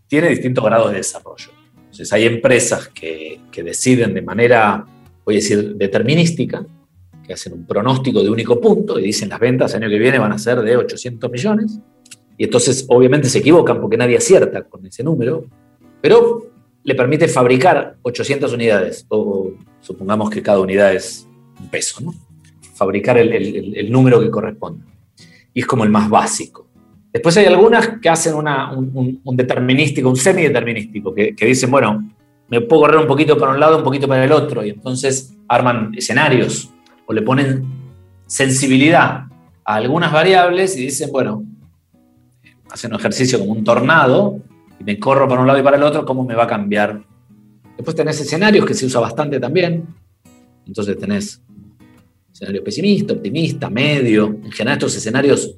tiene 0.07 0.29
distintos 0.29 0.65
grados 0.65 0.91
de 0.91 0.99
desarrollo. 0.99 1.51
Entonces 1.77 2.13
hay 2.13 2.27
empresas 2.27 2.89
que, 2.89 3.41
que 3.51 3.63
deciden 3.63 4.15
de 4.15 4.23
manera, 4.23 4.85
voy 5.25 5.37
a 5.37 5.39
decir, 5.39 5.75
determinística, 5.75 6.65
que 7.29 7.35
hacen 7.35 7.53
un 7.53 7.67
pronóstico 7.67 8.23
de 8.23 8.31
único 8.31 8.59
punto 8.59 8.99
y 8.99 9.03
dicen 9.05 9.29
las 9.29 9.39
ventas 9.39 9.75
el 9.75 9.83
año 9.83 9.91
que 9.91 9.99
viene 9.99 10.19
van 10.19 10.33
a 10.33 10.39
ser 10.39 10.63
de 10.63 10.77
800 10.77 11.31
millones. 11.31 11.79
Y 12.39 12.45
entonces 12.45 12.87
obviamente 12.89 13.29
se 13.29 13.41
equivocan 13.41 13.81
porque 13.81 13.99
nadie 13.99 14.17
acierta 14.17 14.63
con 14.63 14.87
ese 14.87 15.05
número, 15.05 15.45
pero 16.01 16.47
le 16.83 16.95
permite 16.95 17.29
fabricar 17.29 17.97
800 18.01 18.51
unidades, 18.53 19.05
o 19.11 19.53
supongamos 19.81 20.31
que 20.31 20.43
cada 20.43 20.59
unidad 20.59 20.95
es 20.95 21.29
un 21.61 21.69
peso, 21.69 22.01
¿no? 22.01 22.15
Fabricar 22.75 23.19
el, 23.19 23.33
el, 23.77 23.93
número 23.93 24.21
que 24.21 24.31
corresponde. 24.31 24.87
Y 25.53 25.61
es 25.61 25.67
como 25.67 25.85
el 25.85 25.91
más 25.91 26.09
básico. 26.09 26.67
Después 27.13 27.37
hay 27.37 27.47
algunas 27.47 27.99
que 28.01 28.09
hacen 28.09 28.35
una, 28.35 28.73
un, 28.73 29.21
un, 29.23 29.37
determinístico, 29.37 30.09
un 30.09 30.17
semideterminístico, 30.17 31.13
que, 31.13 31.35
que 31.35 31.45
dicen, 31.45 31.71
bueno, 31.71 32.11
me 32.49 32.63
puedo 32.63 32.83
correr 32.83 33.01
un 33.01 33.07
poquito 33.07 33.37
para 33.37 33.53
un 33.53 33.61
lado, 33.61 33.79
un 33.79 33.85
poquito 33.85 34.09
para 34.09 34.25
el 34.25 34.33
otro, 34.33 34.65
y 34.65 34.71
entonces 34.71 35.35
arman 35.49 35.93
escenarios 35.95 36.71
o 37.09 37.13
le 37.15 37.23
ponen 37.23 37.65
sensibilidad 38.27 39.25
a 39.65 39.75
algunas 39.75 40.13
variables 40.13 40.77
y 40.77 40.83
dicen, 40.83 41.11
bueno, 41.11 41.43
hacen 42.71 42.93
un 42.93 43.01
ejercicio 43.01 43.39
como 43.39 43.53
un 43.53 43.65
tornado 43.65 44.39
y 44.79 44.85
me 44.85 44.99
corro 44.99 45.27
para 45.27 45.41
un 45.41 45.47
lado 45.47 45.59
y 45.59 45.63
para 45.63 45.79
el 45.79 45.83
otro, 45.83 46.05
¿cómo 46.05 46.23
me 46.23 46.35
va 46.35 46.45
a 46.45 46.47
cambiar? 46.47 47.03
Después 47.77 47.97
tenés 47.97 48.21
escenarios 48.21 48.67
que 48.67 48.75
se 48.75 48.85
usa 48.85 49.01
bastante 49.01 49.41
también. 49.41 49.87
Entonces 50.67 50.99
tenés 50.99 51.41
escenario 52.31 52.63
pesimista, 52.63 53.15
optimista, 53.15 53.71
medio. 53.71 54.27
En 54.27 54.53
general 54.53 54.77
estos 54.77 54.97
escenarios 54.97 55.57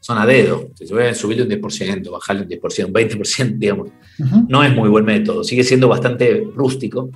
son 0.00 0.18
a 0.18 0.26
dedo. 0.26 0.68
Si 0.74 0.86
se 0.86 0.92
puede 0.92 1.14
subirle 1.14 1.44
un 1.44 1.48
10%, 1.48 2.10
bajarle 2.10 2.42
un 2.42 2.48
10%, 2.48 2.84
un 2.84 2.92
20%, 2.92 3.58
digamos. 3.58 3.88
No 4.46 4.62
es 4.62 4.74
muy 4.74 4.90
buen 4.90 5.06
método. 5.06 5.42
Sigue 5.42 5.64
siendo 5.64 5.88
bastante 5.88 6.46
rústico. 6.54 7.08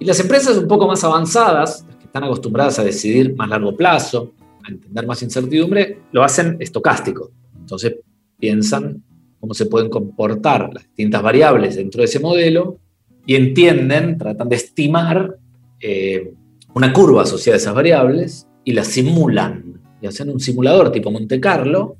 Y 0.00 0.04
las 0.04 0.18
empresas 0.18 0.56
un 0.56 0.66
poco 0.66 0.88
más 0.88 1.04
avanzadas, 1.04 1.86
están 2.08 2.24
acostumbradas 2.24 2.78
a 2.78 2.84
decidir 2.84 3.36
más 3.36 3.48
largo 3.48 3.76
plazo, 3.76 4.32
a 4.64 4.70
entender 4.70 5.06
más 5.06 5.22
incertidumbre, 5.22 6.00
lo 6.10 6.24
hacen 6.24 6.56
estocástico. 6.58 7.30
Entonces 7.60 7.96
piensan 8.38 9.02
cómo 9.38 9.52
se 9.54 9.66
pueden 9.66 9.90
comportar 9.90 10.70
las 10.72 10.84
distintas 10.84 11.22
variables 11.22 11.76
dentro 11.76 12.00
de 12.00 12.06
ese 12.06 12.18
modelo 12.18 12.78
y 13.26 13.36
entienden, 13.36 14.16
tratan 14.16 14.48
de 14.48 14.56
estimar 14.56 15.36
eh, 15.80 16.32
una 16.74 16.92
curva 16.94 17.22
asociada 17.22 17.56
a 17.56 17.60
esas 17.60 17.74
variables 17.74 18.46
y 18.64 18.72
la 18.72 18.84
simulan. 18.84 19.80
Y 20.00 20.06
hacen 20.06 20.30
un 20.30 20.40
simulador 20.40 20.90
tipo 20.90 21.10
Monte 21.10 21.38
Carlo. 21.40 21.96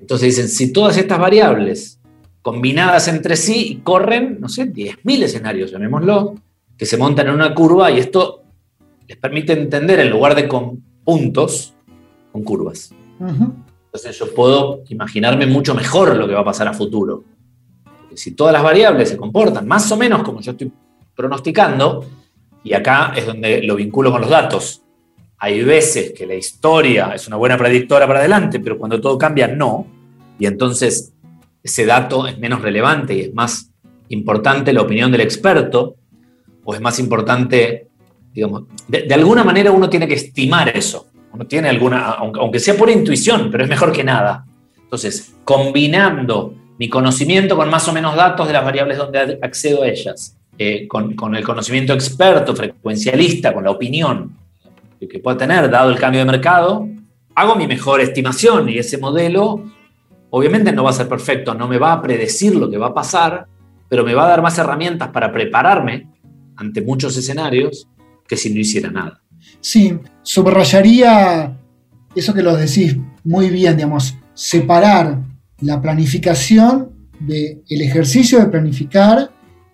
Entonces 0.00 0.34
dicen, 0.34 0.48
si 0.48 0.72
todas 0.72 0.96
estas 0.98 1.20
variables 1.20 2.00
combinadas 2.42 3.06
entre 3.08 3.36
sí 3.36 3.80
corren, 3.84 4.38
no 4.40 4.48
sé, 4.48 4.72
10.000 4.72 5.22
escenarios, 5.22 5.70
llamémoslo, 5.70 6.34
que 6.76 6.86
se 6.86 6.96
montan 6.96 7.28
en 7.28 7.34
una 7.34 7.54
curva 7.54 7.90
y 7.90 7.98
esto 7.98 8.45
les 9.06 9.16
permite 9.16 9.52
entender 9.52 10.00
en 10.00 10.10
lugar 10.10 10.34
de 10.34 10.48
con 10.48 10.82
puntos, 11.04 11.74
con 12.32 12.42
curvas. 12.42 12.92
Entonces 13.20 14.18
yo 14.18 14.34
puedo 14.34 14.82
imaginarme 14.88 15.46
mucho 15.46 15.74
mejor 15.74 16.16
lo 16.16 16.26
que 16.26 16.34
va 16.34 16.40
a 16.40 16.44
pasar 16.44 16.68
a 16.68 16.72
futuro. 16.72 17.24
Porque 17.84 18.16
si 18.16 18.32
todas 18.32 18.52
las 18.52 18.62
variables 18.62 19.08
se 19.08 19.16
comportan 19.16 19.66
más 19.66 19.90
o 19.92 19.96
menos 19.96 20.22
como 20.22 20.40
yo 20.40 20.52
estoy 20.52 20.70
pronosticando, 21.14 22.04
y 22.66 22.74
acá 22.74 23.12
es 23.16 23.24
donde 23.24 23.62
lo 23.62 23.76
vinculo 23.76 24.10
con 24.10 24.20
los 24.20 24.30
datos. 24.30 24.82
Hay 25.38 25.62
veces 25.62 26.12
que 26.12 26.26
la 26.26 26.34
historia 26.34 27.12
es 27.14 27.28
una 27.28 27.36
buena 27.36 27.56
predictora 27.56 28.08
para 28.08 28.18
adelante, 28.18 28.58
pero 28.58 28.76
cuando 28.76 29.00
todo 29.00 29.16
cambia, 29.16 29.46
no. 29.46 29.86
Y 30.38 30.46
entonces 30.46 31.12
ese 31.62 31.86
dato 31.86 32.26
es 32.26 32.38
menos 32.38 32.62
relevante 32.62 33.14
y 33.14 33.20
es 33.20 33.34
más 33.34 33.70
importante 34.08 34.72
la 34.72 34.82
opinión 34.82 35.12
del 35.12 35.20
experto, 35.20 35.94
o 36.64 36.74
es 36.74 36.80
más 36.80 36.98
importante 36.98 37.85
de, 38.88 39.14
alguna 39.14 39.42
manera 39.44 39.70
uno 39.70 39.88
tiene 39.88 40.06
que 40.06 40.14
estimar 40.14 40.76
eso. 40.76 41.06
Uno 41.32 41.46
tiene 41.46 41.68
alguna, 41.68 42.12
aunque 42.12 42.58
sea 42.58 42.76
por 42.76 42.90
intuición, 42.90 43.50
pero 43.50 43.64
es 43.64 43.70
mejor 43.70 43.92
que 43.92 44.04
nada. 44.04 44.46
Entonces, 44.82 45.34
combinando 45.44 46.54
mi 46.78 46.88
conocimiento 46.88 47.56
con 47.56 47.68
más 47.70 47.88
o 47.88 47.92
menos 47.92 48.14
datos 48.14 48.46
de 48.46 48.52
las 48.52 48.64
variables 48.64 48.98
donde 48.98 49.38
accedo 49.42 49.82
a 49.82 49.88
ellas, 49.88 50.36
eh, 50.58 50.86
con, 50.88 51.34
el 51.34 51.44
conocimiento 51.44 51.92
experto, 51.92 52.54
frecuencialista, 52.54 53.52
con 53.52 53.64
la 53.64 53.70
opinión 53.70 54.36
que 54.98 55.18
pueda 55.18 55.36
tener 55.36 55.70
dado 55.70 55.90
el 55.90 55.98
cambio 55.98 56.20
de 56.20 56.26
mercado, 56.26 56.88
hago 57.34 57.54
mi 57.54 57.66
mejor 57.66 58.00
estimación 58.00 58.68
y 58.68 58.78
ese 58.78 58.98
modelo 58.98 59.62
obviamente 60.30 60.72
no 60.72 60.84
va 60.84 60.90
a 60.90 60.94
ser 60.94 61.08
perfecto, 61.08 61.54
no 61.54 61.68
me 61.68 61.78
va 61.78 61.92
a 61.92 62.02
predecir 62.02 62.56
lo 62.56 62.70
que 62.70 62.78
va 62.78 62.88
a 62.88 62.94
pasar, 62.94 63.46
pero 63.88 64.04
me 64.04 64.14
va 64.14 64.24
a 64.24 64.28
dar 64.28 64.42
más 64.42 64.58
herramientas 64.58 65.10
para 65.10 65.30
prepararme 65.30 66.08
ante 66.56 66.80
muchos 66.80 67.16
escenarios 67.16 67.86
que 68.28 68.36
si 68.36 68.52
no 68.52 68.60
hiciera 68.60 68.90
nada. 68.90 69.22
Sí, 69.60 69.98
subrayaría 70.22 71.58
eso 72.14 72.34
que 72.34 72.42
lo 72.42 72.56
decís 72.56 72.96
muy 73.24 73.50
bien, 73.50 73.76
digamos, 73.76 74.16
separar 74.34 75.22
la 75.60 75.80
planificación 75.80 76.90
del 77.18 77.62
ejercicio 77.68 78.38
de 78.38 78.46
planificar 78.46 79.30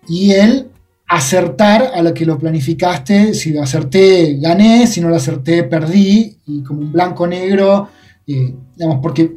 y 0.07 0.31
el 0.31 0.69
acertar 1.07 1.91
a 1.93 2.01
lo 2.01 2.13
que 2.13 2.25
lo 2.25 2.37
planificaste. 2.37 3.33
Si 3.33 3.51
lo 3.51 3.61
acerté, 3.61 4.37
gané, 4.39 4.87
si 4.87 5.01
no 5.01 5.09
lo 5.09 5.15
acerté, 5.15 5.63
perdí, 5.63 6.37
y 6.45 6.63
como 6.63 6.81
un 6.81 6.91
blanco-negro, 6.91 7.89
eh, 8.25 8.55
digamos, 8.75 8.99
porque 9.01 9.35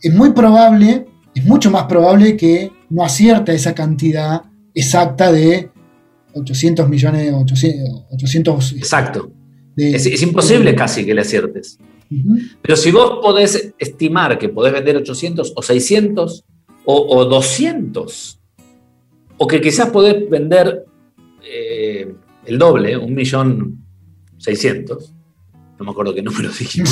es 0.00 0.14
muy 0.14 0.32
probable, 0.32 1.06
es 1.34 1.44
mucho 1.44 1.70
más 1.70 1.84
probable 1.84 2.36
que 2.36 2.70
no 2.90 3.04
acierta 3.04 3.52
esa 3.52 3.74
cantidad 3.74 4.42
exacta 4.74 5.32
de 5.32 5.70
800 6.36 6.88
millones, 6.88 7.32
800... 7.32 8.04
800 8.12 8.72
Exacto. 8.72 9.30
es, 9.76 10.22
imposible 10.22 10.74
casi 10.74 11.04
que 11.04 11.14
le 11.14 11.22
aciertes. 11.22 11.78
Pero 12.62 12.76
si 12.76 12.90
vos 12.90 13.18
podés 13.20 13.74
estimar 13.78 14.38
que 14.38 14.48
podés 14.48 14.72
vender 14.72 14.96
800 14.96 15.54
o 15.56 15.62
600 15.62 16.44
o, 16.84 17.24
200, 17.24 18.40
o 19.38 19.46
que 19.46 19.60
quizás 19.60 19.90
podés 19.90 20.30
vender 20.30 20.84
eh, 21.42 22.14
el 22.44 22.58
doble, 22.58 22.96
un 22.96 23.12
millón 23.12 23.84
600, 24.38 25.12
no 25.78 25.84
me 25.84 25.90
acuerdo 25.90 26.14
qué 26.14 26.22
número 26.22 26.48
dijimos. 26.58 26.90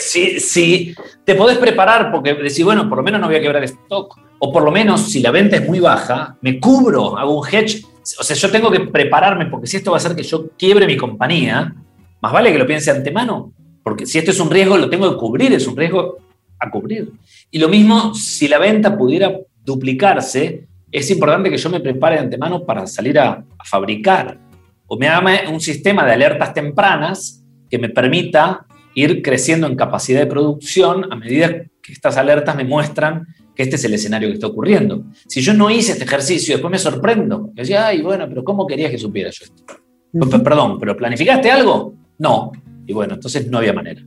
Sí. 0.00 0.40
Si, 0.40 0.94
te 1.24 1.34
podés 1.34 1.58
preparar 1.58 2.10
porque 2.10 2.34
decís, 2.34 2.64
bueno, 2.64 2.88
por 2.88 2.98
lo 2.98 3.04
menos 3.04 3.20
no 3.20 3.26
voy 3.26 3.36
a 3.36 3.40
quebrar 3.40 3.62
stock, 3.64 4.18
o 4.38 4.52
por 4.52 4.64
lo 4.64 4.70
menos 4.70 5.10
si 5.10 5.20
la 5.20 5.30
venta 5.30 5.56
es 5.56 5.68
muy 5.68 5.80
baja, 5.80 6.36
me 6.40 6.58
cubro, 6.58 7.16
hago 7.18 7.40
un 7.40 7.46
hedge. 7.46 7.84
O 8.18 8.22
sea, 8.22 8.36
yo 8.36 8.50
tengo 8.50 8.70
que 8.70 8.80
prepararme 8.80 9.46
porque 9.46 9.66
si 9.66 9.76
esto 9.76 9.90
va 9.90 9.96
a 9.96 9.98
hacer 9.98 10.16
que 10.16 10.22
yo 10.22 10.48
quiebre 10.56 10.86
mi 10.86 10.96
compañía, 10.96 11.74
más 12.20 12.32
vale 12.32 12.52
que 12.52 12.58
lo 12.58 12.66
piense 12.66 12.90
antemano. 12.90 13.52
Porque 13.82 14.06
si 14.06 14.18
esto 14.18 14.30
es 14.30 14.40
un 14.40 14.50
riesgo, 14.50 14.76
lo 14.76 14.90
tengo 14.90 15.10
que 15.10 15.16
cubrir, 15.16 15.52
es 15.52 15.66
un 15.66 15.76
riesgo 15.76 16.18
a 16.58 16.70
cubrir. 16.70 17.12
Y 17.50 17.58
lo 17.58 17.68
mismo, 17.68 18.14
si 18.14 18.46
la 18.48 18.58
venta 18.58 18.96
pudiera 18.96 19.32
duplicarse, 19.64 20.66
es 20.92 21.10
importante 21.10 21.50
que 21.50 21.56
yo 21.56 21.70
me 21.70 21.80
prepare 21.80 22.16
de 22.16 22.22
antemano 22.22 22.64
para 22.64 22.86
salir 22.86 23.18
a, 23.18 23.44
fabricar. 23.64 24.38
O 24.86 24.96
me 24.98 25.08
haga 25.08 25.48
un 25.50 25.60
sistema 25.60 26.04
de 26.04 26.12
alertas 26.12 26.52
tempranas 26.52 27.44
que 27.70 27.78
me 27.78 27.88
permita 27.88 28.66
ir 28.94 29.22
creciendo 29.22 29.66
en 29.66 29.76
capacidad 29.76 30.20
de 30.20 30.26
producción 30.26 31.12
a 31.12 31.16
medida 31.16 31.48
que 31.82 31.92
estas 31.92 32.16
alertas 32.16 32.56
me 32.56 32.64
muestran 32.64 33.26
que 33.60 33.64
este 33.64 33.76
es 33.76 33.84
el 33.84 33.92
escenario 33.92 34.28
que 34.28 34.34
está 34.34 34.46
ocurriendo. 34.46 35.04
Si 35.28 35.42
yo 35.42 35.52
no 35.52 35.68
hice 35.68 35.92
este 35.92 36.04
ejercicio, 36.04 36.54
después 36.54 36.72
me 36.72 36.78
sorprendo. 36.78 37.48
Yo 37.48 37.60
decía, 37.60 37.88
ay, 37.88 38.00
bueno, 38.00 38.24
pero 38.26 38.42
¿cómo 38.42 38.66
querías 38.66 38.90
que 38.90 38.96
supiera 38.96 39.28
yo 39.28 39.44
esto? 39.44 40.42
Perdón, 40.42 40.78
¿pero 40.78 40.96
planificaste 40.96 41.50
algo? 41.50 41.92
No. 42.16 42.52
Y 42.86 42.94
bueno, 42.94 43.14
entonces 43.14 43.50
no 43.50 43.58
había 43.58 43.74
manera. 43.74 44.00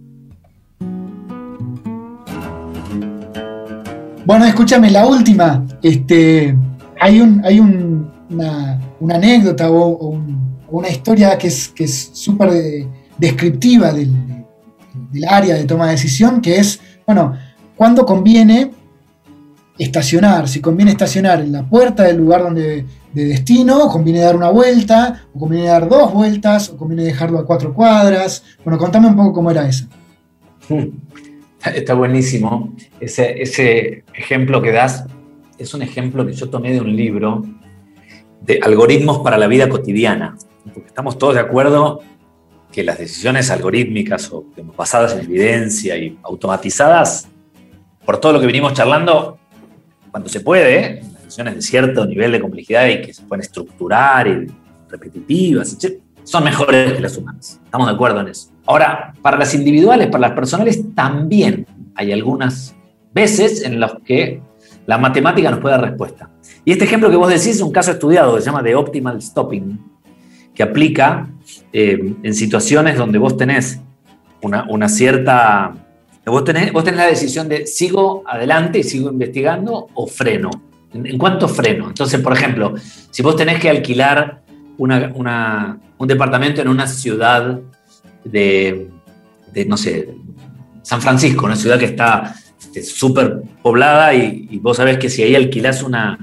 Bueno, 4.26 4.46
escúchame, 4.46 4.90
la 4.90 5.06
última. 5.06 5.64
Este, 5.84 6.58
hay 7.00 7.22
un, 7.22 7.46
hay 7.46 7.60
una, 7.60 8.82
anécdota 9.08 9.70
o, 9.70 10.20
una 10.72 10.90
historia 10.90 11.38
que 11.38 11.46
es 11.46 11.68
que 11.68 11.84
es 11.84 12.10
súper 12.14 12.50
descriptiva 13.20 13.94
del, 13.94 14.12
del, 15.12 15.26
área 15.26 15.54
de 15.54 15.66
toma 15.66 15.86
de 15.86 15.92
decisión, 15.92 16.42
que 16.42 16.58
es, 16.58 16.80
bueno, 17.06 17.38
cuando 17.76 18.04
conviene 18.04 18.72
estacionar, 19.78 20.48
si 20.48 20.62
conviene 20.62 20.92
estacionar 20.92 21.42
en 21.42 21.52
la 21.52 21.64
puerta 21.64 22.04
del 22.04 22.18
lugar 22.18 22.44
donde 22.44 22.86
de 23.14 23.26
destino, 23.26 23.88
conviene 23.90 24.20
dar 24.20 24.36
una 24.36 24.50
vuelta, 24.50 25.28
o 25.34 25.40
conviene 25.40 25.68
dar 25.68 25.88
dos 25.88 26.12
vueltas, 26.14 26.70
o 26.70 26.78
conviene 26.78 27.04
dejarlo 27.04 27.40
a 27.40 27.46
cuatro 27.46 27.74
cuadras. 27.74 28.44
Bueno, 28.66 28.80
contame 28.80 29.08
un 29.08 29.16
poco 29.16 29.34
cómo 29.34 29.52
era 29.52 29.68
eso. 29.68 29.86
Está 31.76 31.94
buenísimo. 31.94 32.74
Ese, 33.00 33.42
ese 33.42 34.04
ejemplo 34.14 34.62
que 34.62 34.72
das 34.72 35.06
es 35.58 35.74
un 35.74 35.84
ejemplo 35.84 36.26
que 36.26 36.34
yo 36.34 36.50
tomé 36.50 36.72
de 36.72 36.82
un 36.82 36.96
libro 36.96 37.44
de 38.42 38.60
algoritmos 38.62 39.20
para 39.20 39.38
la 39.38 39.48
vida 39.48 39.70
cotidiana. 39.70 40.36
Porque 40.74 40.88
estamos 40.88 41.18
todos 41.18 41.36
de 41.36 41.42
acuerdo 41.42 42.02
que 42.72 42.84
las 42.84 42.98
decisiones 42.98 43.52
algorítmicas 43.52 44.32
o 44.32 44.46
basadas 44.76 45.14
en 45.14 45.20
evidencia 45.20 45.96
y 45.96 46.18
automatizadas, 46.24 47.28
por 48.04 48.18
todo 48.18 48.34
lo 48.34 48.40
que 48.40 48.48
venimos 48.48 48.74
charlando, 48.74 49.38
cuando 50.14 50.30
se 50.30 50.42
puede, 50.42 51.02
de 51.02 51.62
cierto 51.64 52.06
nivel 52.06 52.34
de 52.34 52.40
complejidad 52.40 52.88
y 52.88 53.02
que 53.02 53.16
se 53.16 53.24
pueden 53.24 53.42
estructurar 53.42 54.28
y 54.28 54.46
repetitivas, 54.88 55.76
son 56.24 56.44
mejores 56.44 56.94
que 56.94 57.00
las 57.00 57.18
humanas. 57.18 57.60
Estamos 57.66 57.88
de 57.88 57.94
acuerdo 57.96 58.22
en 58.22 58.28
eso. 58.28 58.52
Ahora, 58.68 59.16
para 59.24 59.40
las 59.40 59.56
individuales, 59.56 60.10
para 60.10 60.28
las 60.28 60.34
personales, 60.34 60.84
también 60.94 61.66
hay 61.96 62.12
algunas 62.12 62.76
veces 63.12 63.64
en 63.64 63.80
las 63.80 63.94
que 64.06 64.40
la 64.86 65.00
matemática 65.00 65.50
nos 65.50 65.62
puede 65.62 65.78
dar 65.78 65.84
respuesta. 65.84 66.30
Y 66.64 66.74
este 66.74 66.86
ejemplo 66.86 67.10
que 67.10 67.16
vos 67.16 67.30
decís 67.30 67.48
es 67.48 67.62
un 67.62 67.72
caso 67.72 67.90
estudiado 67.90 68.36
que 68.36 68.42
se 68.42 68.46
llama 68.46 68.62
de 68.62 68.76
optimal 68.76 69.20
stopping, 69.20 69.80
que 70.54 70.62
aplica 70.62 71.28
eh, 71.72 72.14
en 72.22 72.34
situaciones 72.36 73.00
donde 73.00 73.18
vos 73.18 73.36
tenés 73.36 73.80
una, 74.44 74.68
una 74.70 74.88
cierta... 74.90 75.74
Vos 76.26 76.44
tenés, 76.44 76.72
vos 76.72 76.84
tenés 76.84 77.00
la 77.00 77.08
decisión 77.08 77.50
de 77.50 77.68
sigo 77.68 78.24
adelante 78.26 78.80
y 78.80 78.84
sigo 78.84 79.12
investigando 79.12 79.88
o 79.94 80.08
freno. 80.08 80.50
¿En, 80.94 81.18
cuánto 81.18 81.48
freno? 81.50 81.88
Entonces, 81.88 82.22
por 82.22 82.34
ejemplo, 82.34 82.74
si 83.12 83.22
vos 83.24 83.36
tenés 83.36 83.60
que 83.60 83.70
alquilar 83.70 84.44
un 84.78 86.08
departamento 86.08 86.62
en 86.62 86.68
una 86.68 86.88
ciudad 86.88 87.60
de, 88.24 88.90
no 89.68 89.78
sé, 89.78 90.10
San 90.82 91.02
Francisco, 91.02 91.46
una 91.46 91.56
ciudad 91.56 91.80
que 91.80 91.86
está 91.86 92.36
este, 92.60 92.84
súper 92.84 93.42
poblada 93.62 94.14
y, 94.14 94.60
vos 94.62 94.78
sabés 94.78 94.98
que 94.98 95.10
si 95.10 95.24
ahí 95.24 95.36
alquilás 95.36 95.84
una, 95.84 96.18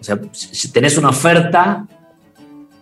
o 0.00 0.04
sea, 0.04 0.20
si 0.32 0.70
tenés 0.70 0.96
una 0.96 1.08
oferta, 1.08 1.86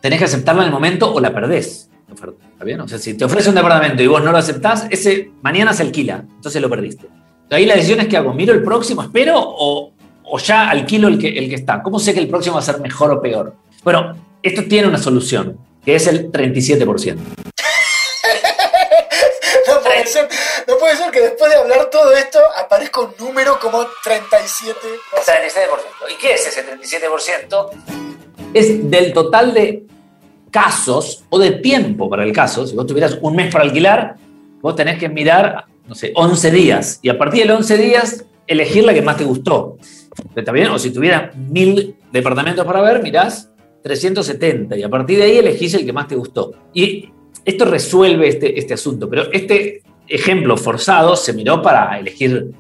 tenés 0.00 0.18
que 0.18 0.24
aceptarla 0.26 0.62
en 0.62 0.68
el 0.68 0.72
momento 0.72 1.12
o 1.12 1.20
la 1.20 1.32
perdés. 1.32 1.88
¿Está 2.10 2.64
bien? 2.64 2.80
O 2.80 2.88
sea, 2.88 2.98
si 2.98 3.14
te 3.14 3.24
ofrece 3.24 3.50
un 3.50 3.54
departamento 3.54 4.02
y 4.02 4.06
vos 4.06 4.22
no 4.22 4.32
lo 4.32 4.38
aceptás, 4.38 4.86
ese 4.90 5.30
mañana 5.42 5.72
se 5.72 5.82
alquila, 5.82 6.24
entonces 6.36 6.60
lo 6.60 6.68
perdiste. 6.68 7.06
Ahí 7.50 7.66
la 7.66 7.74
decisión 7.74 8.00
es 8.00 8.08
que 8.08 8.16
hago, 8.16 8.34
miro 8.34 8.52
el 8.52 8.62
próximo, 8.62 9.02
espero 9.02 9.34
o, 9.38 9.92
o 10.24 10.38
ya 10.38 10.68
alquilo 10.68 11.08
el 11.08 11.18
que, 11.18 11.28
el 11.28 11.48
que 11.48 11.56
está? 11.56 11.82
¿Cómo 11.82 11.98
sé 11.98 12.14
que 12.14 12.20
el 12.20 12.28
próximo 12.28 12.54
va 12.54 12.60
a 12.60 12.64
ser 12.64 12.80
mejor 12.80 13.10
o 13.12 13.20
peor? 13.20 13.54
Bueno, 13.82 14.16
esto 14.42 14.64
tiene 14.68 14.88
una 14.88 14.98
solución, 14.98 15.58
que 15.84 15.94
es 15.94 16.06
el 16.06 16.30
37%. 16.30 17.16
no, 19.66 19.80
puede 19.82 20.06
ser, 20.06 20.28
no 20.66 20.78
puede 20.78 20.96
ser 20.96 21.10
que 21.10 21.20
después 21.20 21.50
de 21.50 21.56
hablar 21.56 21.88
todo 21.90 22.12
esto 22.12 22.38
aparezca 22.56 23.00
un 23.00 23.14
número 23.18 23.58
como 23.58 23.82
37%. 23.82 23.88
37%. 24.04 24.20
¿Y 26.10 26.14
qué 26.20 26.34
es 26.34 26.46
ese 26.46 26.66
37%? 26.66 27.70
Es 28.54 28.90
del 28.90 29.12
total 29.12 29.52
de 29.54 29.84
casos 30.50 31.24
o 31.28 31.38
de 31.38 31.52
tiempo 31.52 32.08
para 32.08 32.24
el 32.24 32.32
caso. 32.32 32.66
Si 32.66 32.74
vos 32.74 32.86
tuvieras 32.86 33.18
un 33.20 33.36
mes 33.36 33.52
para 33.52 33.64
alquilar, 33.64 34.16
vos 34.60 34.74
tenés 34.74 34.98
que 34.98 35.08
mirar, 35.08 35.64
no 35.86 35.94
sé, 35.94 36.12
11 36.14 36.50
días. 36.50 37.00
Y 37.02 37.08
a 37.08 37.18
partir 37.18 37.42
de 37.42 37.48
los 37.48 37.58
11 37.58 37.78
días, 37.78 38.24
elegir 38.46 38.84
la 38.84 38.94
que 38.94 39.02
más 39.02 39.16
te 39.16 39.24
gustó. 39.24 39.76
¿Está 40.34 40.52
bien? 40.52 40.68
O 40.68 40.78
si 40.78 40.90
tuvieras 40.90 41.36
mil 41.36 41.94
departamentos 42.12 42.64
para 42.64 42.80
ver, 42.80 43.02
mirás 43.02 43.50
370 43.82 44.76
y 44.76 44.82
a 44.82 44.88
partir 44.88 45.18
de 45.18 45.24
ahí 45.24 45.36
elegís 45.38 45.74
el 45.74 45.84
que 45.84 45.92
más 45.92 46.08
te 46.08 46.16
gustó. 46.16 46.52
Y 46.74 47.10
esto 47.44 47.64
resuelve 47.64 48.28
este, 48.28 48.58
este 48.58 48.74
asunto, 48.74 49.08
pero 49.08 49.30
este 49.32 49.82
ejemplo 50.08 50.56
forzado 50.56 51.14
se 51.16 51.32
miró 51.32 51.62
para 51.62 51.98
elegir 51.98 52.52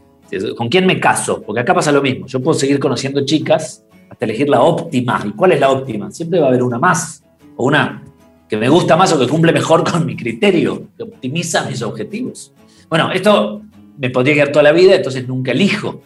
con 0.56 0.68
quién 0.68 0.86
me 0.86 1.00
caso, 1.00 1.42
porque 1.42 1.60
acá 1.60 1.74
pasa 1.74 1.90
lo 1.90 2.02
mismo. 2.02 2.26
Yo 2.26 2.40
puedo 2.40 2.58
seguir 2.58 2.78
conociendo 2.78 3.24
chicas 3.24 3.84
hasta 4.10 4.24
elegir 4.24 4.48
la 4.48 4.60
óptima. 4.60 5.22
¿Y 5.26 5.30
cuál 5.30 5.52
es 5.52 5.60
la 5.60 5.70
óptima? 5.70 6.10
Siempre 6.10 6.38
va 6.38 6.46
a 6.46 6.48
haber 6.48 6.62
una 6.62 6.78
más, 6.78 7.22
o 7.58 7.64
una 7.66 8.02
que 8.48 8.56
me 8.56 8.68
gusta 8.68 8.96
más 8.96 9.12
o 9.12 9.18
que 9.18 9.28
cumple 9.28 9.52
mejor 9.52 9.84
con 9.88 10.06
mi 10.06 10.16
criterio, 10.16 10.88
que 10.96 11.02
optimiza 11.02 11.68
mis 11.68 11.82
objetivos. 11.82 12.52
Bueno, 12.88 13.12
esto 13.12 13.60
me 13.98 14.08
podría 14.10 14.34
quedar 14.34 14.52
toda 14.52 14.62
la 14.62 14.72
vida, 14.72 14.94
entonces 14.94 15.28
nunca 15.28 15.52
elijo. 15.52 16.00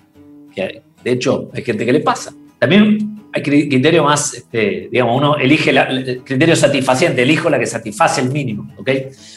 De 0.57 1.11
hecho, 1.11 1.51
hay 1.55 1.62
gente 1.62 1.87
que 1.87 1.93
le 1.93 2.01
pasa. 2.01 2.33
También 2.59 3.29
hay 3.33 3.43
criterio 3.43 4.05
más, 4.05 4.35
este, 4.35 4.88
digamos, 4.91 5.17
uno 5.17 5.37
elige 5.37 5.71
el 5.71 6.23
criterio 6.25 6.57
satisfaciente, 6.57 7.23
elijo 7.23 7.49
la 7.49 7.59
que 7.59 7.67
satisface 7.67 8.21
el 8.21 8.31
mínimo. 8.31 8.69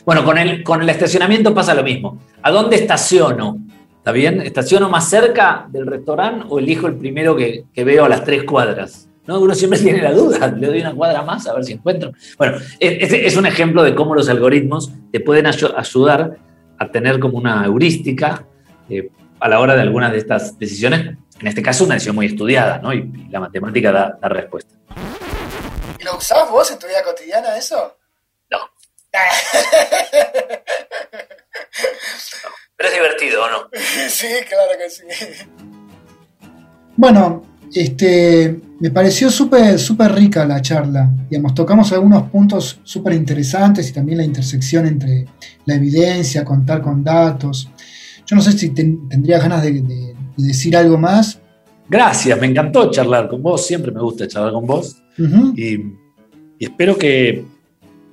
Bueno, 0.06 0.23
con 0.23 0.38
el, 0.38 0.63
con 0.63 0.82
el 0.82 0.89
estacionamiento 0.89 1.54
pasa 1.54 1.73
lo 1.73 1.84
mismo. 1.84 2.19
¿A 2.41 2.51
dónde 2.51 2.78
estaciono? 2.78 3.60
¿Está 3.97 4.12
bien? 4.12 4.41
¿Estaciono 4.41 4.89
más 4.89 5.10
cerca 5.10 5.67
del 5.69 5.88
restaurante 5.88 6.45
o 6.49 6.60
elijo 6.60 6.88
el 6.88 6.95
primero 6.95 7.36
que, 7.36 7.65
veo 7.75 8.06
a 8.06 8.10
las 8.10 8.23
tres 8.23 8.43
cuadras? 8.43 9.10
¿No? 9.27 9.39
Uno 9.39 9.55
siempre 9.55 9.79
tiene 9.79 10.01
la 10.01 10.11
duda, 10.11 10.47
le 10.47 10.67
doy 10.67 10.81
una 10.81 10.93
cuadra 10.93 11.23
más 11.23 11.47
a 11.47 11.53
ver 11.53 11.63
si 11.63 11.73
encuentro. 11.73 12.11
Bueno, 12.38 12.57
este 12.79 13.25
es 13.25 13.35
un 13.35 13.45
ejemplo 13.45 13.83
de 13.83 13.95
cómo 13.95 14.15
los 14.15 14.29
algoritmos 14.29 14.91
te 15.11 15.19
pueden 15.19 15.47
ayudar 15.47 16.38
a 16.77 16.91
tener 16.91 17.19
como 17.19 17.38
una 17.38 17.65
heurística 17.65 18.45
eh, 18.89 19.09
a 19.39 19.49
la 19.49 19.59
hora 19.59 19.75
de 19.75 19.81
algunas 19.81 20.11
de 20.11 20.17
estas 20.17 20.59
decisiones 20.59 21.15
en 21.39 21.47
este 21.47 21.61
caso, 21.61 21.83
una 21.83 21.95
decisión 21.95 22.15
muy 22.15 22.27
estudiada, 22.27 22.77
¿no? 22.79 22.93
Y, 22.93 23.11
la 23.29 23.41
matemática 23.41 23.91
da, 23.91 24.17
da 24.21 24.29
respuesta. 24.29 24.73
¿Y 25.99 26.03
lo 26.03 26.17
usás 26.17 26.49
vos 26.49 26.71
en 26.71 26.79
tu 26.79 26.88
vida 26.88 27.03
cotidiana 27.03 27.57
eso? 27.57 27.97
No. 28.49 28.59
Pero 32.77 32.89
es 32.89 32.95
divertido, 32.95 33.43
¿o 33.43 33.49
no? 33.49 33.69
sí, 34.09 34.27
claro 34.47 34.77
que 34.77 34.89
sí. 34.89 35.03
Bueno, 36.95 37.43
este, 37.73 38.61
me 38.79 38.91
pareció 38.91 39.29
súper 39.29 40.11
rica 40.13 40.45
la 40.45 40.61
charla. 40.61 41.09
Digamos, 41.29 41.53
tocamos 41.53 41.91
algunos 41.93 42.23
puntos 42.23 42.79
súper 42.83 43.13
interesantes 43.13 43.89
y 43.89 43.93
también 43.93 44.17
la 44.17 44.25
intersección 44.25 44.85
entre 44.85 45.25
la 45.65 45.75
evidencia, 45.75 46.43
contar 46.43 46.81
con 46.81 47.03
datos. 47.03 47.69
Yo 48.25 48.35
no 48.35 48.41
sé 48.41 48.51
si 48.53 48.69
tendría 48.69 49.39
ganas 49.39 49.63
de, 49.63 50.13
decir 50.38 50.75
algo 50.75 50.97
más. 50.97 51.39
Gracias, 51.88 52.39
me 52.39 52.47
encantó 52.47 52.91
charlar 52.91 53.29
con 53.29 53.41
vos. 53.41 53.65
Siempre 53.65 53.91
me 53.91 54.01
gusta 54.01 54.27
charlar 54.27 54.51
con 54.51 54.65
vos. 54.65 54.97
y, 55.55 55.79
espero 56.59 56.97
que 56.97 57.45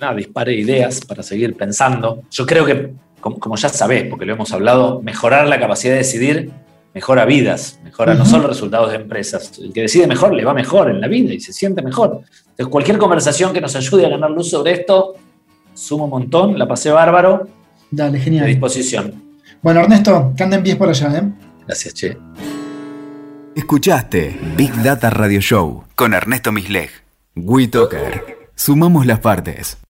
nada, 0.00 0.14
dispare 0.14 0.54
ideas 0.54 1.00
para 1.00 1.22
seguir 1.22 1.56
pensando. 1.56 2.22
Yo 2.30 2.46
creo 2.46 2.64
que, 2.64 2.92
como 3.20 3.56
ya 3.56 3.68
sabés, 3.68 4.04
porque 4.04 4.26
lo 4.26 4.34
hemos 4.34 4.52
hablado, 4.52 5.00
mejorar 5.02 5.48
la 5.48 5.58
capacidad 5.58 5.94
de 5.94 5.98
decidir 5.98 6.52
mejora 6.94 7.24
vidas, 7.24 7.78
mejora 7.82 8.14
no 8.14 8.24
solo 8.24 8.48
resultados 8.48 8.90
de 8.90 8.96
empresas. 8.96 9.58
El 9.58 9.72
que 9.72 9.82
decide 9.82 10.06
mejor 10.06 10.34
le 10.34 10.44
va 10.44 10.54
mejor 10.54 10.90
en 10.90 11.00
la 11.00 11.08
vida 11.08 11.32
y 11.32 11.40
se 11.40 11.52
siente 11.52 11.82
mejor. 11.82 12.22
Entonces, 12.50 12.66
cualquier 12.68 12.98
conversación 12.98 13.52
que 13.52 13.60
nos 13.60 13.74
ayude 13.76 14.06
a 14.06 14.10
ganar 14.10 14.30
luz 14.30 14.50
sobre 14.50 14.72
esto, 14.72 15.14
sumo 15.74 16.04
un 16.04 16.10
montón, 16.10 16.58
la 16.58 16.68
pasé 16.68 16.90
bárbaro. 16.90 17.48
Dale, 17.90 18.18
genial. 18.18 18.44
A 18.44 18.48
disposición. 18.48 19.22
Bueno, 19.62 19.80
Ernesto, 19.80 20.32
que 20.36 20.42
anden 20.42 20.62
pies 20.62 20.76
por 20.76 20.88
allá, 20.88 21.16
¿eh? 21.16 21.22
Gracias, 21.66 21.94
Che. 21.94 22.16
Escuchaste 23.54 24.38
Big 24.56 24.74
Data 24.82 25.10
Radio 25.10 25.40
Show 25.40 25.84
con 25.94 26.14
Ernesto 26.14 26.52
Misleg. 26.52 26.90
WeToker. 27.36 28.50
Sumamos 28.54 29.06
las 29.06 29.20
partes. 29.20 29.78